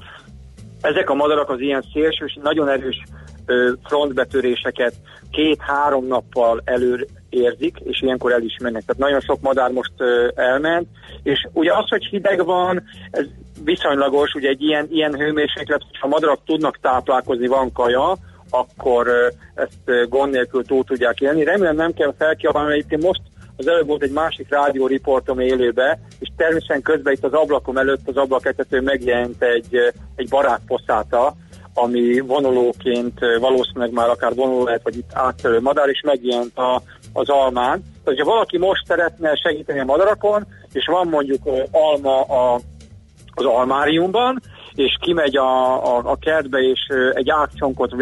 Ezek 0.82 1.10
a 1.10 1.14
madarak 1.14 1.50
az 1.50 1.60
ilyen 1.60 1.86
szélsős, 1.94 2.40
nagyon 2.42 2.70
erős 2.70 3.04
frontbetöréseket 3.84 4.94
két-három 5.32 6.08
nappal 6.08 6.62
elő 6.64 7.08
érzik, 7.32 7.78
és 7.84 8.02
ilyenkor 8.02 8.32
el 8.32 8.42
is 8.42 8.58
mennek. 8.62 8.84
Tehát 8.86 9.02
nagyon 9.02 9.20
sok 9.20 9.42
madár 9.42 9.72
most 9.72 9.94
elment, 10.36 10.88
és 11.24 11.48
ugye 11.54 11.74
az, 11.74 11.90
hogy 11.90 12.06
hideg 12.06 12.46
van, 12.46 12.84
ez 13.12 13.26
viszonylagos, 13.64 14.34
ugye 14.34 14.50
egy 14.50 14.62
ilyen, 14.62 14.88
ilyen 14.90 15.16
hőmérséklet, 15.16 15.82
ha 16.00 16.08
madarak 16.08 16.40
tudnak 16.46 16.80
táplálkozni, 16.82 17.48
van 17.48 17.72
kaja, 17.72 18.18
akkor 18.50 19.08
ezt 19.56 20.10
gond 20.10 20.32
nélkül 20.32 20.64
túl 20.64 20.84
tudják 20.84 21.20
élni. 21.20 21.44
Remélem 21.44 21.76
nem 21.76 21.94
kell 21.94 22.14
felkiabálni, 22.18 22.68
mert 22.68 22.80
egyébként 22.80 23.04
most 23.04 23.22
az 23.56 23.68
előbb 23.68 23.88
volt 23.88 24.04
egy 24.04 24.12
másik 24.12 24.50
rádió 24.50 24.88
riportom 24.88 25.40
élőbe, 25.40 26.00
és 26.20 26.28
természetesen 26.36 26.82
közben 26.82 27.14
itt 27.14 27.24
az 27.24 27.34
ablakom 27.34 27.78
előtt 27.78 28.08
az 28.08 28.18
ablaketető 28.18 28.82
megjelent 28.82 29.44
egy, 29.44 29.76
egy 30.16 30.30
barátposzáta, 30.30 31.36
ami 31.74 32.20
vonulóként 32.20 33.20
valószínűleg 33.40 33.92
már 33.92 34.10
akár 34.10 34.36
vonuló 34.36 34.64
lehet, 34.64 34.84
vagy 34.84 34.98
itt 34.98 35.10
áttörő 35.14 35.60
madár, 35.60 35.90
és 35.90 36.02
megjelent 36.06 36.58
a, 36.58 36.82
az 37.14 37.30
almán. 37.30 37.80
Tehát, 37.82 38.04
hogyha 38.04 38.26
valaki 38.26 38.58
most 38.58 38.86
szeretne 38.86 39.36
segíteni 39.36 39.80
a 39.80 39.86
madarakon, 39.86 40.48
és 40.74 40.86
van 40.86 41.08
mondjuk 41.08 41.50
alma 41.72 42.22
a, 42.22 42.60
az 43.34 43.46
almáriumban, 43.46 44.42
és 44.76 44.98
kimegy 45.02 45.38
a, 45.38 45.84
a, 45.96 46.02
a 46.04 46.16
kertbe, 46.16 46.60
és 46.60 46.80
egy 47.14 47.30
ágcsonkot 47.30 47.96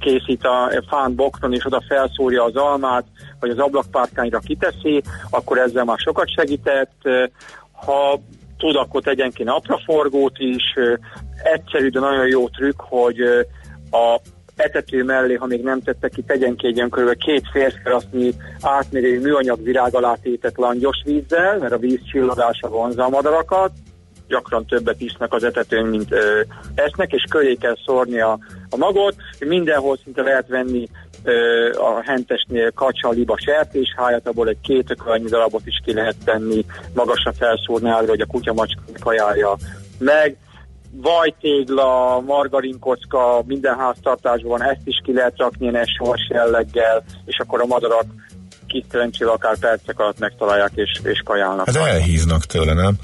készít 0.00 0.44
a 0.44 0.82
fán 0.88 1.14
bokron, 1.14 1.52
és 1.52 1.66
oda 1.66 1.82
felszúrja 1.88 2.44
az 2.44 2.56
almát, 2.56 3.04
vagy 3.40 3.50
az 3.50 3.58
ablakpárkányra 3.58 4.38
kiteszi, 4.38 5.02
akkor 5.30 5.58
ezzel 5.58 5.84
már 5.84 5.98
sokat 5.98 6.30
segített. 6.30 7.02
Ha 7.72 8.20
tud, 8.58 8.76
akkor 8.76 9.02
tegyen 9.02 9.30
ki 9.30 9.42
napraforgót 9.42 10.38
is. 10.38 10.62
Egyszerű, 11.42 11.88
de 11.88 12.00
nagyon 12.00 12.26
jó 12.26 12.48
trükk, 12.48 12.80
hogy 12.80 13.20
a 13.90 14.20
etető 14.56 15.04
mellé, 15.04 15.34
ha 15.34 15.46
még 15.46 15.62
nem 15.62 15.80
tette 15.80 16.08
ki, 16.08 16.22
tegyen 16.22 16.56
ki 16.56 16.66
egy 16.66 16.76
olyan 16.76 16.90
kb. 16.90 17.16
két 17.16 17.42
férfkerasznyi 17.52 18.32
átmérőjű 18.60 19.20
műanyag 19.20 19.62
virág 19.62 19.94
alá 19.94 20.14
tétett 20.22 20.56
langyos 20.56 21.02
vízzel, 21.04 21.58
mert 21.58 21.72
a 21.72 21.78
víz 21.78 22.00
csillagása 22.10 22.68
vonza 22.68 23.04
a 23.04 23.08
madarakat, 23.08 23.70
gyakran 24.28 24.66
többet 24.66 25.00
isznak 25.00 25.32
az 25.32 25.44
etetőn, 25.44 25.86
mint 25.86 26.12
ö, 26.12 26.40
esznek, 26.74 27.12
és 27.12 27.24
köré 27.30 27.54
kell 27.54 27.76
szórni 27.86 28.20
a, 28.20 28.38
a 28.70 28.76
magot. 28.76 29.14
Mindenhol 29.38 29.98
szinte 30.04 30.22
lehet 30.22 30.48
venni 30.48 30.88
ö, 31.22 31.68
a 31.78 32.02
hentesnél 32.02 32.70
kacsa, 32.70 33.10
liba, 33.10 33.36
sertéshájat, 33.38 34.28
abból 34.28 34.48
egy 34.48 34.60
két 34.62 34.90
ökölnyi 34.90 35.28
darabot 35.28 35.66
is 35.66 35.80
ki 35.84 35.94
lehet 35.94 36.16
tenni, 36.24 36.64
magasra 36.94 37.32
felszórni 37.32 37.88
ágra, 37.88 38.10
hogy 38.10 38.20
a 38.20 38.26
kutya 38.26 38.52
macska 38.52 38.82
kajálja 39.00 39.56
meg. 39.98 40.36
Vajtégla, 40.96 42.20
margarinkocka, 42.26 43.42
minden 43.46 43.78
háztartásban 43.78 44.62
ezt 44.62 44.80
is 44.84 45.00
ki 45.04 45.12
lehet 45.12 45.34
rakni 45.36 45.68
ilyen 45.68 45.84
sors 45.84 46.28
jelleggel, 46.28 47.04
és 47.24 47.38
akkor 47.38 47.60
a 47.60 47.66
madarak 47.66 48.04
kis 48.66 48.84
szerencsével 48.90 49.34
akár 49.34 49.58
percek 49.58 49.98
alatt 49.98 50.18
megtalálják 50.18 50.70
és, 50.74 51.00
és 51.02 51.22
kajálnak. 51.24 51.66
Hát 51.66 51.76
elhíznak 51.76 52.44
tőle, 52.44 52.72
nem? 52.72 52.94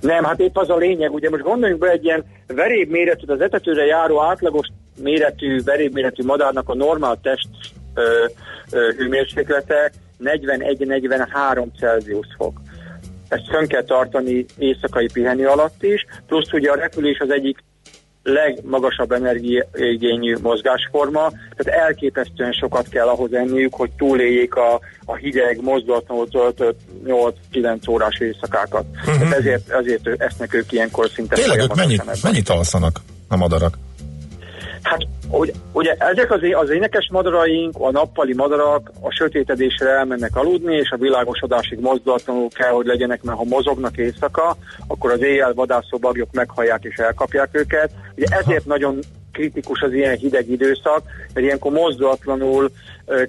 Nem, 0.00 0.24
hát 0.24 0.40
épp 0.40 0.56
az 0.56 0.70
a 0.70 0.76
lényeg, 0.76 1.12
ugye 1.12 1.30
most 1.30 1.42
gondoljunk 1.42 1.80
be 1.80 1.90
egy 1.90 2.04
ilyen 2.04 2.24
veréb 2.46 2.90
méretű, 2.90 3.26
az 3.26 3.40
etetőre 3.40 3.84
járó 3.84 4.22
átlagos 4.22 4.66
méretű, 5.02 5.62
veréb 5.62 5.92
méretű 5.94 6.24
madárnak 6.24 6.68
a 6.68 6.74
normál 6.74 7.18
test 7.22 7.48
ö, 7.94 8.26
ö, 8.70 8.92
hőmérséklete 8.96 9.92
41-43 10.24 11.66
Celsius 11.78 12.26
fok. 12.36 12.60
Ezt 13.32 13.48
fönn 13.48 13.66
kell 13.66 13.84
tartani 13.84 14.44
éjszakai 14.58 15.08
pihenő 15.12 15.46
alatt 15.46 15.82
is, 15.82 16.06
plusz 16.26 16.52
ugye 16.52 16.70
a 16.70 16.74
repülés 16.74 17.18
az 17.18 17.30
egyik 17.30 17.58
legmagasabb 18.22 19.12
energiaigényű 19.12 20.36
mozgásforma, 20.42 21.32
tehát 21.56 21.80
elképesztően 21.80 22.52
sokat 22.52 22.88
kell 22.88 23.08
ahhoz 23.08 23.32
enniük, 23.32 23.74
hogy 23.74 23.90
túléljék 23.90 24.54
a, 24.54 24.80
a 25.04 25.14
hideg, 25.14 25.62
mozdulatlanul 25.62 26.28
töltött 26.28 26.80
8-9 27.52 27.90
órás 27.90 28.18
éjszakákat. 28.18 28.84
Uh-huh. 28.94 29.18
Tehát 29.18 29.38
ezért, 29.38 29.70
ezért 29.70 30.08
esznek 30.22 30.54
ők 30.54 30.72
ilyenkor 30.72 31.08
szinte 31.14 31.34
Tényleg 31.34 31.60
ők 31.60 31.74
mennyit, 31.74 32.22
mennyit 32.22 32.48
alszanak 32.48 33.00
a 33.28 33.36
madarak? 33.36 33.78
Ugye, 35.34 35.52
ugye 35.72 35.94
ezek 35.98 36.30
az, 36.30 36.40
az 36.52 36.70
énekes 36.70 37.08
madaraink, 37.12 37.74
a 37.78 37.90
nappali 37.90 38.34
madarak 38.34 38.90
a 39.00 39.10
sötétedésre 39.10 39.88
elmennek 39.88 40.36
aludni, 40.36 40.74
és 40.74 40.90
a 40.90 40.96
világosodásig 40.96 41.80
mozdulatlanul 41.80 42.48
kell, 42.48 42.70
hogy 42.70 42.86
legyenek, 42.86 43.22
mert 43.22 43.38
ha 43.38 43.44
mozognak 43.44 43.96
éjszaka, 43.96 44.56
akkor 44.86 45.10
az 45.10 45.22
éjjel 45.22 45.54
vadászó 45.54 45.98
bagyok 45.98 46.32
meghallják 46.32 46.84
és 46.84 46.96
elkapják 46.96 47.48
őket. 47.52 47.90
Ugye 48.16 48.26
ezért 48.36 48.66
nagyon 48.66 48.98
kritikus 49.32 49.80
az 49.80 49.92
ilyen 49.92 50.16
hideg 50.16 50.50
időszak, 50.50 51.02
mert 51.34 51.46
ilyenkor 51.46 51.72
mozdulatlanul 51.72 52.70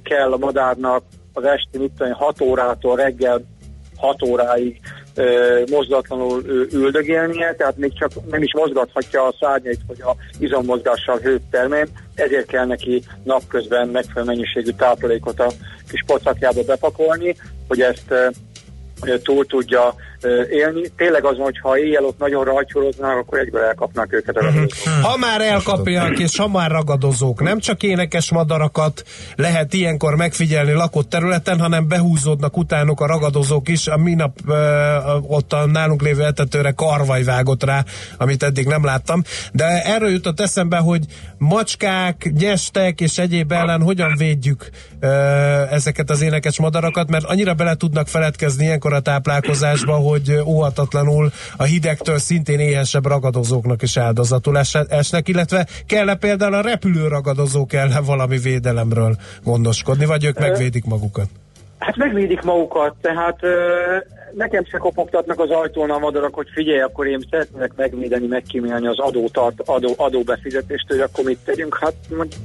kell 0.04 0.32
a 0.32 0.38
madárnak 0.38 1.04
az 1.34 1.44
esti 1.44 1.78
mit 1.78 1.92
tudom, 1.98 2.14
6 2.14 2.42
órától 2.42 2.96
reggel 2.96 3.42
6 3.98 4.24
óráig 4.24 4.80
ö, 5.16 5.62
üldögélnie, 6.72 7.56
tehát 7.56 7.78
még 7.78 7.98
csak 8.00 8.12
nem 8.32 8.44
is 8.44 8.54
mozgathatja 8.54 9.24
a 9.28 9.36
szárnyait, 9.40 9.80
hogy 9.88 10.02
a 10.02 10.16
izommozgással 10.40 11.18
hőt 11.18 11.42
termel, 11.52 11.88
ezért 12.16 12.46
kell 12.46 12.66
neki 12.66 13.04
napközben 13.24 13.88
megfelelő 13.88 14.26
mennyiségű 14.26 14.72
táplálékot 14.72 15.40
a 15.40 15.52
kis 15.90 16.04
pocakjába 16.06 16.64
bepakolni, 16.64 17.36
hogy 17.68 17.82
ezt 17.82 18.14
túl 19.24 19.46
tudja 19.46 19.96
élni. 20.52 20.92
Tényleg 20.98 21.26
az, 21.26 21.38
hogy 21.38 21.60
ha 21.60 21.78
éjjel 21.78 22.06
ott 22.06 22.20
nagyon 22.20 22.44
rajcsoroznak, 22.44 23.18
akkor 23.18 23.40
egyből 23.40 23.62
elkapnak 23.62 24.14
őket 24.14 24.36
ragadozók. 24.36 24.70
Ha 25.02 25.18
már 25.18 25.42
elkapják, 25.42 26.20
és 26.20 26.38
ha 26.38 26.48
már 26.48 26.72
ragadozók, 26.72 27.42
nem 27.42 27.60
csak 27.60 27.84
énekes 27.84 28.32
madarakat 28.32 29.04
lehet 29.36 29.74
ilyenkor 29.74 30.16
megfigyelni 30.16 30.72
lakott 30.72 31.10
területen, 31.10 31.60
hanem 31.60 31.88
behúzódnak 31.88 32.58
utánuk 32.58 33.02
a 33.02 33.08
ragadozók 33.08 33.70
is. 33.70 33.88
A 33.88 33.98
minap 33.98 34.38
ö, 34.48 34.96
ott 35.28 35.54
a 35.54 35.66
nálunk 35.66 36.02
lévő 36.02 36.24
etetőre 36.24 36.72
karvaj 36.72 37.24
vágott 37.24 37.64
rá, 37.64 37.84
amit 38.18 38.44
eddig 38.44 38.68
nem 38.68 38.86
láttam. 38.86 39.22
De 39.52 39.66
erről 39.84 40.10
jutott 40.10 40.40
eszembe, 40.40 40.78
hogy 40.78 41.06
macskák, 41.38 42.32
nyestek 42.38 43.02
és 43.02 43.18
egyéb 43.18 43.52
ellen 43.52 43.82
hogyan 43.82 44.16
védjük 44.18 44.70
ö, 45.00 45.08
ezeket 45.70 46.10
az 46.10 46.22
énekes 46.22 46.60
madarakat, 46.60 47.10
mert 47.10 47.26
annyira 47.26 47.54
bele 47.54 47.76
tudnak 47.76 48.08
feledkezni 48.08 48.66
ilyenkor 48.66 48.94
a 48.94 49.00
táplálkozásba, 49.00 49.94
hogy 49.94 50.13
óhatatlanul 50.46 51.32
a 51.58 51.64
hidegtől 51.64 52.18
szintén 52.18 52.60
éhesebb 52.60 53.06
ragadozóknak 53.06 53.82
is 53.82 53.98
áldozatul 53.98 54.58
es- 54.58 54.86
esnek, 54.90 55.28
illetve 55.28 55.68
kell-e 55.88 56.16
például 56.16 56.54
a 56.54 56.62
repülő 56.62 57.08
ragadozók 57.08 57.74
ellen 57.74 58.04
valami 58.06 58.38
védelemről 58.38 59.16
gondoskodni, 59.44 60.06
vagy 60.06 60.26
ők 60.26 60.40
megvédik 60.40 60.86
magukat? 60.86 61.28
Hát 61.78 61.96
megvédik 61.96 62.42
magukat, 62.42 62.96
tehát 63.02 63.40
nekem 64.34 64.66
se 64.66 64.78
kopogtatnak 64.78 65.40
az 65.40 65.50
ajtón 65.50 65.90
a 65.90 65.98
madarak, 65.98 66.34
hogy 66.34 66.48
figyelj, 66.54 66.82
akkor 66.82 67.08
én 67.08 67.28
szeretnék 67.30 67.74
megvédeni, 67.76 68.28
megkímélni 68.28 68.88
az 68.88 69.00
adótart, 69.00 69.62
adó, 69.66 69.94
adóbefizetést, 69.98 70.86
hogy 70.88 71.00
akkor 71.00 71.24
mit 71.24 71.40
tegyünk, 71.46 71.78
hát 71.82 71.94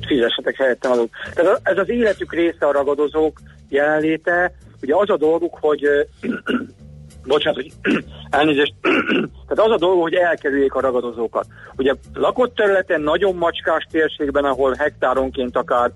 fizessetek 0.06 0.56
helyettem 0.56 0.90
adót. 0.90 1.10
Tehát 1.34 1.60
ez 1.62 1.78
az 1.78 1.88
életük 1.88 2.32
része 2.32 2.66
a 2.66 2.72
ragadozók 2.72 3.40
jelenléte, 3.68 4.52
ugye 4.82 4.94
az 4.96 5.10
a 5.10 5.16
dolguk, 5.16 5.58
hogy 5.60 5.88
bocsánat, 7.28 7.62
hogy 7.62 7.72
elnézést, 8.30 8.74
tehát 9.48 9.70
az 9.70 9.70
a 9.70 9.76
dolog, 9.76 10.00
hogy 10.00 10.14
elkerüljék 10.14 10.74
a 10.74 10.80
ragadozókat. 10.80 11.46
Ugye 11.76 11.94
lakott 12.14 12.54
területen, 12.54 13.00
nagyon 13.00 13.34
macskás 13.36 13.86
térségben, 13.90 14.44
ahol 14.44 14.74
hektáronként 14.78 15.56
akár 15.56 15.90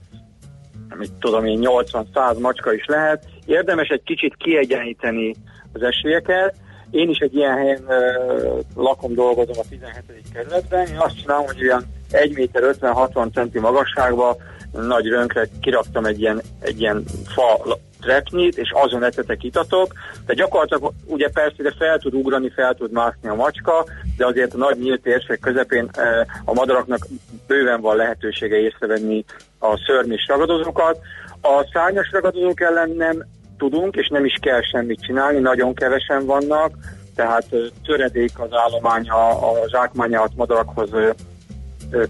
mit 0.98 1.12
tudom 1.12 1.44
én, 1.46 1.60
80-100 1.62 2.38
macska 2.38 2.72
is 2.72 2.84
lehet, 2.86 3.24
érdemes 3.46 3.88
egy 3.88 4.02
kicsit 4.02 4.36
kiegyenlíteni 4.36 5.34
az 5.72 5.82
esélyeket. 5.82 6.54
Én 6.90 7.08
is 7.08 7.18
egy 7.18 7.34
ilyen 7.34 7.56
helyen 7.56 7.84
ö, 7.88 8.58
lakom, 8.74 9.14
dolgozom 9.14 9.56
a 9.58 9.68
17. 9.68 10.02
kerületben. 10.32 10.86
Én 10.86 10.98
azt 10.98 11.20
csinálom, 11.20 11.46
hogy 11.46 11.62
olyan 11.62 11.84
1 12.10 12.34
méter 12.34 12.62
50-60 12.80 13.32
centi 13.32 13.58
magasságban 13.58 14.36
nagy 14.72 15.06
rönkre 15.06 15.48
kiraktam 15.60 16.04
egy 16.04 16.20
ilyen, 16.20 16.42
egy 16.60 16.80
ilyen 16.80 17.04
fa 17.34 17.78
trepnyit, 18.00 18.58
és 18.58 18.72
azon 18.74 19.04
etetek 19.04 19.42
itatok. 19.42 19.92
De 20.26 20.34
gyakorlatilag 20.34 20.92
ugye 21.06 21.28
persze 21.28 21.54
ide 21.58 21.72
fel 21.78 21.98
tud 21.98 22.14
ugrani, 22.14 22.50
fel 22.50 22.74
tud 22.74 22.92
mászni 22.92 23.28
a 23.28 23.34
macska, 23.34 23.86
de 24.16 24.26
azért 24.26 24.54
a 24.54 24.58
nagy 24.58 24.78
nyílt 24.78 25.02
térség 25.02 25.40
közepén 25.40 25.88
eh, 25.92 26.26
a 26.44 26.52
madaraknak 26.52 27.06
bőven 27.46 27.80
van 27.80 27.96
lehetősége 27.96 28.56
észrevenni 28.56 29.24
a 29.58 29.82
szörnyes 29.86 30.26
ragadozókat. 30.28 30.98
A 31.40 31.68
szárnyas 31.72 32.10
ragadozók 32.12 32.60
ellen 32.60 32.90
nem 32.90 33.26
tudunk, 33.58 33.96
és 33.96 34.08
nem 34.08 34.24
is 34.24 34.34
kell 34.40 34.62
semmit 34.62 35.00
csinálni, 35.00 35.38
nagyon 35.38 35.74
kevesen 35.74 36.26
vannak, 36.26 36.74
tehát 37.14 37.46
ö, 37.50 37.66
töredék 37.84 38.40
az 38.40 38.48
állománya 38.50 39.28
a 39.28 39.68
zsákmányált 39.68 40.36
madarakhoz 40.36 40.92
ö, 40.92 41.10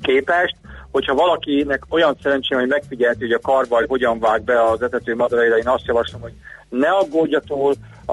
képest. 0.00 0.56
Hogyha 0.92 1.14
valakinek 1.14 1.82
olyan 1.88 2.16
szerencsém, 2.22 2.58
hogy 2.58 2.68
megfigyelti, 2.68 3.20
hogy 3.20 3.32
a 3.32 3.38
karvaj 3.38 3.84
hogyan 3.86 4.18
vág 4.18 4.42
be 4.42 4.62
az 4.62 4.82
etető 4.82 5.14
madaraira, 5.14 5.58
én 5.58 5.68
azt 5.68 5.86
javaslom, 5.86 6.20
hogy 6.20 6.32
ne 6.68 6.88
aggódja 6.88 7.40
túl 7.40 7.74
a, 8.04 8.12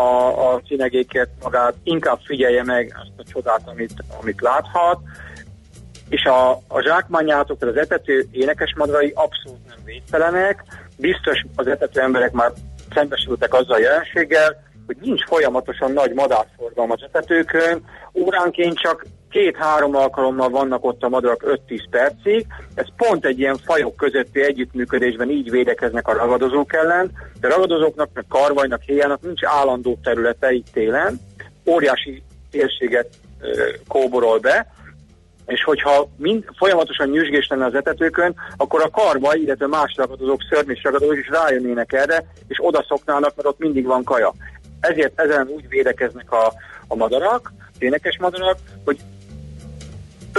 a 0.54 0.62
cinegékért 0.68 1.30
magát, 1.44 1.74
inkább 1.84 2.20
figyelje 2.24 2.64
meg 2.64 2.96
azt 3.02 3.28
a 3.28 3.32
csodát, 3.32 3.62
amit, 3.66 4.04
amit 4.22 4.42
láthat, 4.42 5.00
és 6.10 6.24
a, 6.24 6.52
a 6.52 6.82
zsákmányátok, 6.82 7.58
tehát 7.60 7.76
az 7.76 7.82
etető 7.82 8.28
énekes 8.32 8.74
madarai 8.78 9.12
abszolút 9.16 9.68
nem 9.68 9.78
védtelenek. 9.86 10.64
Biztos 10.98 11.46
az 11.56 11.68
etető 11.68 12.02
emberek 12.02 12.32
már 12.32 12.52
szembesültek 12.94 13.54
azzal 13.54 13.76
a 13.76 13.80
jelenséggel, 13.80 14.64
hogy 14.86 14.98
nincs 15.02 15.24
folyamatosan 15.24 15.92
nagy 15.92 16.14
madárforgalom 16.14 16.92
az 16.92 17.02
etetőkön, 17.04 17.86
óránként 18.14 18.80
csak 18.80 19.06
két-három 19.30 19.96
alkalommal 19.96 20.50
vannak 20.50 20.86
ott 20.86 21.04
a 21.04 21.10
madarak 21.10 21.60
5-10 21.68 21.84
percig. 21.90 22.46
Ez 22.74 22.86
pont 22.98 23.26
egy 23.26 23.40
ilyen 23.40 23.58
fajok 23.58 23.96
közötti 23.96 24.44
együttműködésben 24.44 25.30
így 25.30 25.50
védekeznek 25.50 26.08
a 26.08 26.14
ragadozók 26.14 26.74
ellen. 26.74 27.12
De 27.40 27.48
ragadozóknak, 27.48 28.10
meg 28.14 28.26
karvajnak, 28.30 28.82
héjának 28.82 29.22
nincs 29.22 29.44
állandó 29.44 29.98
területe 30.04 30.52
itt 30.52 30.68
télen. 30.74 31.20
Óriási 31.66 32.24
térséget 32.52 33.08
kóborol 33.88 34.40
be, 34.40 34.68
és 35.46 35.64
hogyha 35.64 36.10
mind, 36.16 36.44
folyamatosan 36.58 37.10
nyüzsgés 37.10 37.48
lenne 37.48 37.66
az 37.66 37.74
etetőkön, 37.74 38.36
akkor 38.58 38.82
a 38.82 38.90
karba, 38.90 39.36
illetve 39.36 39.68
más 39.68 39.94
ragadozók, 39.98 40.42
szörnyes 40.50 40.84
ragadozók 40.84 41.18
is 41.18 41.30
rájönnének 41.30 41.94
erre, 41.94 42.26
és 42.48 42.58
oda 42.62 42.86
szoknának, 42.88 43.36
mert 43.36 43.48
ott 43.48 43.60
mindig 43.60 43.86
van 43.86 44.04
kaja. 44.04 44.34
Ezért 44.80 45.20
ezen 45.20 45.48
úgy 45.48 45.68
védekeznek 45.68 46.32
a, 46.32 46.54
a 46.88 46.96
madarak, 46.96 47.54
énekes 47.80 48.18
madarak, 48.18 48.58
hogy 48.86 49.00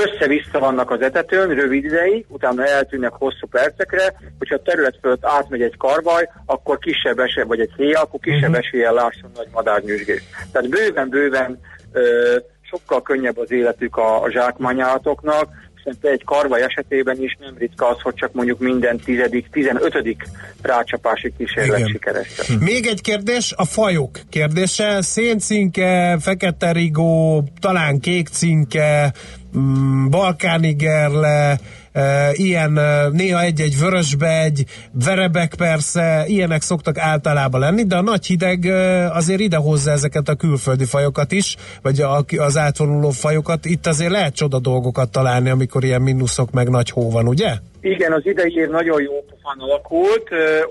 össze-vissza 0.05 0.59
vannak 0.59 0.91
az 0.91 1.01
etetőn 1.01 1.49
rövid 1.55 1.85
ideig, 1.85 2.25
utána 2.29 2.67
eltűnnek 2.67 3.13
hosszú 3.13 3.47
percekre, 3.51 4.21
hogyha 4.39 4.55
a 4.55 4.63
terület 4.63 4.99
fölött 5.01 5.25
átmegy 5.25 5.63
egy 5.63 5.77
karvaj, 5.77 6.29
akkor 6.47 6.79
kisebb 6.79 7.19
esély, 7.19 7.45
vagy 7.45 7.61
egy 7.61 7.73
héja, 7.77 8.01
akkor 8.01 8.21
kisebb 8.21 8.51
uh-huh. 8.51 8.65
eséllyel 8.67 8.95
lásson 8.95 9.31
nagy 9.35 9.49
madárnyüzsgést. 9.53 10.25
Tehát 10.53 10.69
bőven-bőven 10.69 11.61
ö, 11.93 12.37
sokkal 12.71 13.03
könnyebb 13.03 13.39
az 13.39 13.53
életük 13.53 13.97
a, 13.97 14.23
a 14.23 14.31
zsákmányállatoknak, 14.31 15.49
Szerintem 15.85 16.13
egy 16.13 16.25
karvaj 16.25 16.63
esetében 16.63 17.23
is 17.23 17.37
nem 17.41 17.55
ritka 17.59 17.89
az, 17.89 18.01
hogy 18.01 18.15
csak 18.15 18.33
mondjuk 18.33 18.59
minden 18.59 18.97
tizedik, 18.97 19.49
tizenötödik 19.51 20.23
rácsapási 20.63 21.33
kísérlet 21.39 21.79
Igen. 21.79 21.91
sikeres. 21.91 22.39
lesz. 22.39 22.61
Még 22.61 22.87
egy 22.87 23.01
kérdés, 23.01 23.53
a 23.57 23.65
fajok 23.65 24.19
kérdése. 24.31 25.03
Széncinke, 25.03 26.19
fekete 26.21 26.73
rigó, 26.73 27.45
talán 27.61 28.01
kék 28.01 28.29
cinke, 28.29 29.13
mm, 29.59 30.09
balkánigerle, 30.09 31.59
e, 31.93 32.31
ilyen 32.33 32.79
e, 32.79 33.09
néha 33.09 33.41
egy-egy 33.41 33.79
vörösbegy, 33.79 34.65
verebek 35.05 35.55
persze, 35.55 36.25
ilyenek 36.27 36.63
szoktak 36.63 36.99
általában 36.99 37.61
lenni, 37.61 37.85
de 37.85 37.97
a 37.97 38.03
nagy 38.03 38.27
hideg 38.27 38.67
e, 38.67 39.11
azért 39.11 39.41
idehozza 39.41 39.91
ezeket 39.91 40.29
a 40.29 40.35
külföldi 40.35 40.85
fajokat 40.85 41.33
is, 41.33 41.57
vagy 41.83 42.01
az 42.37 42.57
átvonuló 42.57 43.11
fajokat. 43.11 43.65
Itt 43.65 43.87
azért 43.87 44.11
lehet 44.11 44.35
csoda 44.35 44.59
dolgokat 44.59 45.11
találni, 45.11 45.51
amikor 45.51 45.85
ilyen 45.85 46.03
mínuszok 46.03 46.51
meg 46.51 46.69
nagy 46.69 46.91
hó 46.91 47.11
van, 47.11 47.29
ugye? 47.29 47.55
Igen, 47.81 48.13
az 48.13 48.27
idei 48.27 48.55
év 48.57 48.69
nagyon 48.69 49.03
jó 49.03 49.13
pofán 49.13 49.59
alakult. 49.59 50.29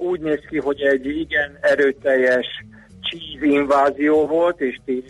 Úgy 0.09 0.19
néz 0.19 0.39
ki, 0.49 0.57
hogy 0.57 0.81
egy 0.81 1.05
igen 1.05 1.57
erőteljes 1.61 2.47
cheese 3.01 3.45
invázió 3.45 4.27
volt, 4.27 4.61
és 4.61 4.79
téli 4.85 5.03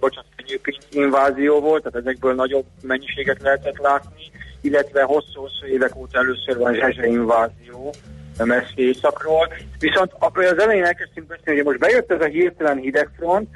bocsánat, 0.00 0.30
fenyőpinc 0.44 0.84
invázió 0.90 1.60
volt, 1.60 1.82
tehát 1.82 2.06
ezekből 2.06 2.34
nagyobb 2.34 2.64
mennyiséget 2.82 3.42
lehetett 3.42 3.78
látni, 3.78 4.30
illetve 4.60 5.02
hosszú-hosszú 5.02 5.66
évek 5.66 5.96
óta 5.96 6.18
először 6.18 6.58
van 6.58 6.74
zsezse 6.74 7.06
invázió 7.06 7.94
messzi 8.38 8.88
északról. 8.88 9.52
Viszont 9.78 10.12
az 10.18 10.58
elején 10.58 10.84
elkezdtünk 10.84 11.26
beszélni, 11.26 11.60
hogy 11.60 11.68
most 11.68 11.78
bejött 11.78 12.10
ez 12.10 12.20
a 12.20 12.24
hirtelen 12.24 12.76
hidegfront, 12.76 13.48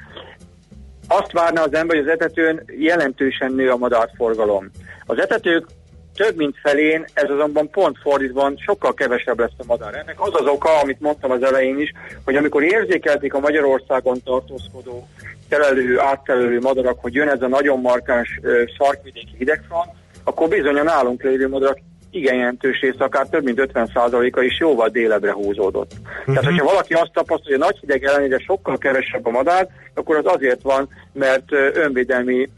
azt 1.07 1.31
várna 1.31 1.61
az 1.61 1.73
ember, 1.73 1.97
hogy 1.97 2.07
az 2.07 2.13
etetőn 2.13 2.63
jelentősen 2.77 3.51
nő 3.51 3.71
a 3.71 3.77
madárforgalom. 3.77 4.69
Az 5.05 5.19
etetők 5.19 5.65
több 6.15 6.35
mint 6.35 6.55
felén, 6.61 7.05
ez 7.13 7.29
azonban 7.29 7.69
pont 7.69 7.97
fordítva 7.97 8.51
sokkal 8.55 8.93
kevesebb 8.93 9.39
lesz 9.39 9.51
a 9.57 9.63
madár. 9.67 9.95
Ennek 9.95 10.21
az 10.21 10.31
az 10.33 10.45
oka, 10.45 10.79
amit 10.79 10.99
mondtam 10.99 11.31
az 11.31 11.43
elején 11.43 11.79
is, 11.79 11.91
hogy 12.25 12.35
amikor 12.35 12.63
érzékelték 12.63 13.33
a 13.33 13.39
Magyarországon 13.39 14.21
tartózkodó 14.23 15.07
telelő, 15.49 15.99
áttelelő 15.99 16.59
madarak, 16.59 16.99
hogy 17.01 17.13
jön 17.13 17.29
ez 17.29 17.41
a 17.41 17.47
nagyon 17.47 17.79
markáns 17.81 18.39
ö, 18.41 18.63
sarkvidéki 18.77 19.35
hidegfront, 19.37 19.91
akkor 20.23 20.47
bizony 20.47 20.77
a 20.77 20.83
nálunk 20.83 21.23
lévő 21.23 21.47
madarak 21.47 21.77
igen 22.11 22.35
jelentős 22.35 22.79
része, 22.79 23.03
akár 23.03 23.27
több 23.27 23.43
mint 23.43 23.69
50%-a 23.73 24.41
is 24.41 24.59
jóval 24.59 24.89
délebre 24.89 25.31
húzódott. 25.31 25.91
Uh-huh. 25.99 26.25
Tehát, 26.25 26.43
hogyha 26.43 26.65
valaki 26.65 26.93
azt 26.93 27.11
tapasztalja, 27.13 27.57
hogy 27.57 27.61
a 27.61 27.69
nagy 27.69 27.77
hideg 27.79 28.03
ellenére 28.03 28.39
sokkal 28.39 28.77
kevesebb 28.77 29.25
a 29.25 29.29
madár, 29.29 29.67
akkor 29.93 30.15
az 30.15 30.25
azért 30.25 30.61
van, 30.61 30.89
mert 31.13 31.51
önvédelmi 31.73 32.49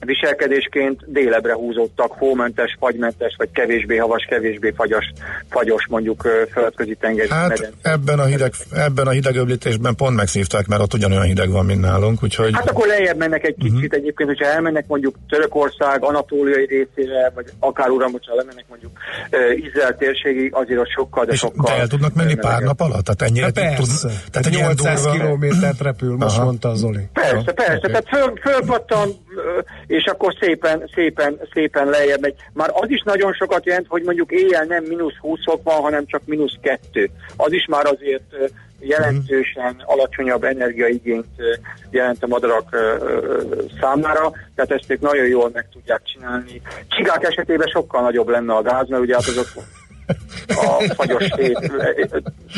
viselkedésként 0.00 1.00
délebre 1.06 1.54
húzódtak 1.54 2.12
hómentes, 2.12 2.76
fagymentes, 2.78 3.34
vagy 3.38 3.50
kevésbé 3.50 3.96
havas, 3.96 4.26
kevésbé 4.28 4.72
fagyos, 4.76 5.04
fagyos 5.48 5.86
mondjuk 5.88 6.28
földközi 6.52 6.96
tengeri 7.00 7.28
Hát 7.28 7.72
ebben 7.82 8.18
a, 8.18 8.24
hideg, 8.24 8.52
ebben 8.72 9.06
a 9.06 9.10
hidegöblítésben 9.10 9.94
pont 9.94 10.16
megszívták, 10.16 10.66
mert 10.66 10.82
ott 10.82 10.94
ugyanolyan 10.94 11.24
hideg 11.24 11.50
van, 11.50 11.64
mint 11.64 11.80
nálunk, 11.80 12.22
úgyhogy 12.22 12.54
Hát 12.54 12.70
akkor 12.70 12.86
lejjebb 12.86 13.16
mennek 13.16 13.44
egy 13.44 13.54
kicsit 13.54 13.72
uh-huh. 13.74 13.94
egyébként, 13.94 14.28
hogyha 14.28 14.46
elmennek 14.46 14.86
mondjuk 14.86 15.18
Törökország, 15.28 16.04
Anatóliai 16.04 16.66
részére, 16.66 17.32
vagy 17.34 17.46
akár 17.58 17.88
Uramocsa 17.90 18.34
lemennek 18.34 18.64
mondjuk 18.68 18.92
uh, 19.30 19.64
Izrael 19.66 19.96
térségig, 19.96 20.54
azért 20.54 20.80
ott 20.80 20.88
sokkal, 20.88 21.24
de 21.24 21.32
és 21.32 21.38
sokkal... 21.38 21.74
de 21.74 21.80
el 21.80 21.86
tudnak 21.86 22.14
menni 22.14 22.34
pár 22.34 22.62
nap 22.62 22.80
alatt? 22.80 23.04
Tehát 23.04 23.22
ennyire 23.22 23.50
tud- 23.50 23.76
tud- 23.76 24.12
Tehát 24.30 24.46
egy 24.46 24.54
ilyen 24.54 24.66
800 24.66 25.02
durva- 25.02 25.18
kilométert 25.18 25.80
repül, 25.80 26.16
most 26.16 26.36
Aha. 26.36 26.44
mondta 26.44 26.68
a 26.68 26.74
Zoli. 26.74 27.08
Persze, 27.12 27.52
persze, 27.52 27.76
oké. 27.76 27.86
tehát 27.86 28.08
föl, 28.08 28.32
fölpattan, 28.42 29.08
és 29.86 30.04
akkor 30.04 30.34
szépen, 30.40 30.90
szépen, 30.94 31.40
szépen 31.52 31.88
lejjebb 31.88 32.20
megy. 32.20 32.34
Már 32.52 32.70
az 32.72 32.90
is 32.90 33.02
nagyon 33.02 33.32
sokat 33.32 33.66
jelent, 33.66 33.86
hogy 33.88 34.02
mondjuk 34.02 34.32
éjjel 34.32 34.64
nem 34.64 34.84
mínusz 34.84 35.16
20 35.20 35.38
fok 35.44 35.62
van, 35.62 35.80
hanem 35.80 36.06
csak 36.06 36.22
mínusz 36.24 36.56
2. 36.62 37.10
Az 37.36 37.52
is 37.52 37.66
már 37.66 37.86
azért 37.86 38.36
jelentősen 38.80 39.82
alacsonyabb 39.84 40.44
energiaigényt 40.44 41.26
jelent 41.90 42.22
a 42.22 42.26
madarak 42.26 42.76
számára, 43.80 44.32
tehát 44.54 44.70
ezt 44.70 44.90
ők 44.90 45.00
nagyon 45.00 45.26
jól 45.26 45.50
meg 45.52 45.68
tudják 45.72 46.02
csinálni. 46.02 46.62
Csigák 46.88 47.24
esetében 47.24 47.68
sokkal 47.68 48.02
nagyobb 48.02 48.28
lenne 48.28 48.54
a 48.54 48.62
gáz, 48.62 48.88
mert 48.88 49.02
ugye 49.02 49.14
hát 49.14 49.26
azok 49.26 49.46
a 50.46 50.92
fagyos 50.94 51.28
hét 51.36 51.72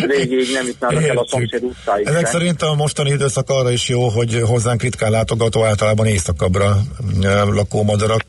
végéig 0.06 0.52
nem 0.52 0.66
jutnának 0.66 1.02
el 1.02 1.16
a 1.16 1.26
szomszéd 1.28 1.62
utcáig. 1.62 2.06
Ezek 2.06 2.20
sem. 2.20 2.30
szerint 2.30 2.62
a 2.62 2.74
mostani 2.74 3.10
időszak 3.10 3.50
arra 3.50 3.70
is 3.70 3.88
jó, 3.88 4.08
hogy 4.08 4.42
hozzánk 4.46 4.82
ritkán 4.82 5.10
látogató 5.10 5.64
általában 5.64 6.06
éjszakabbra 6.06 6.76
ö, 7.22 7.52
lakó 7.52 7.82
madarak 7.82 8.22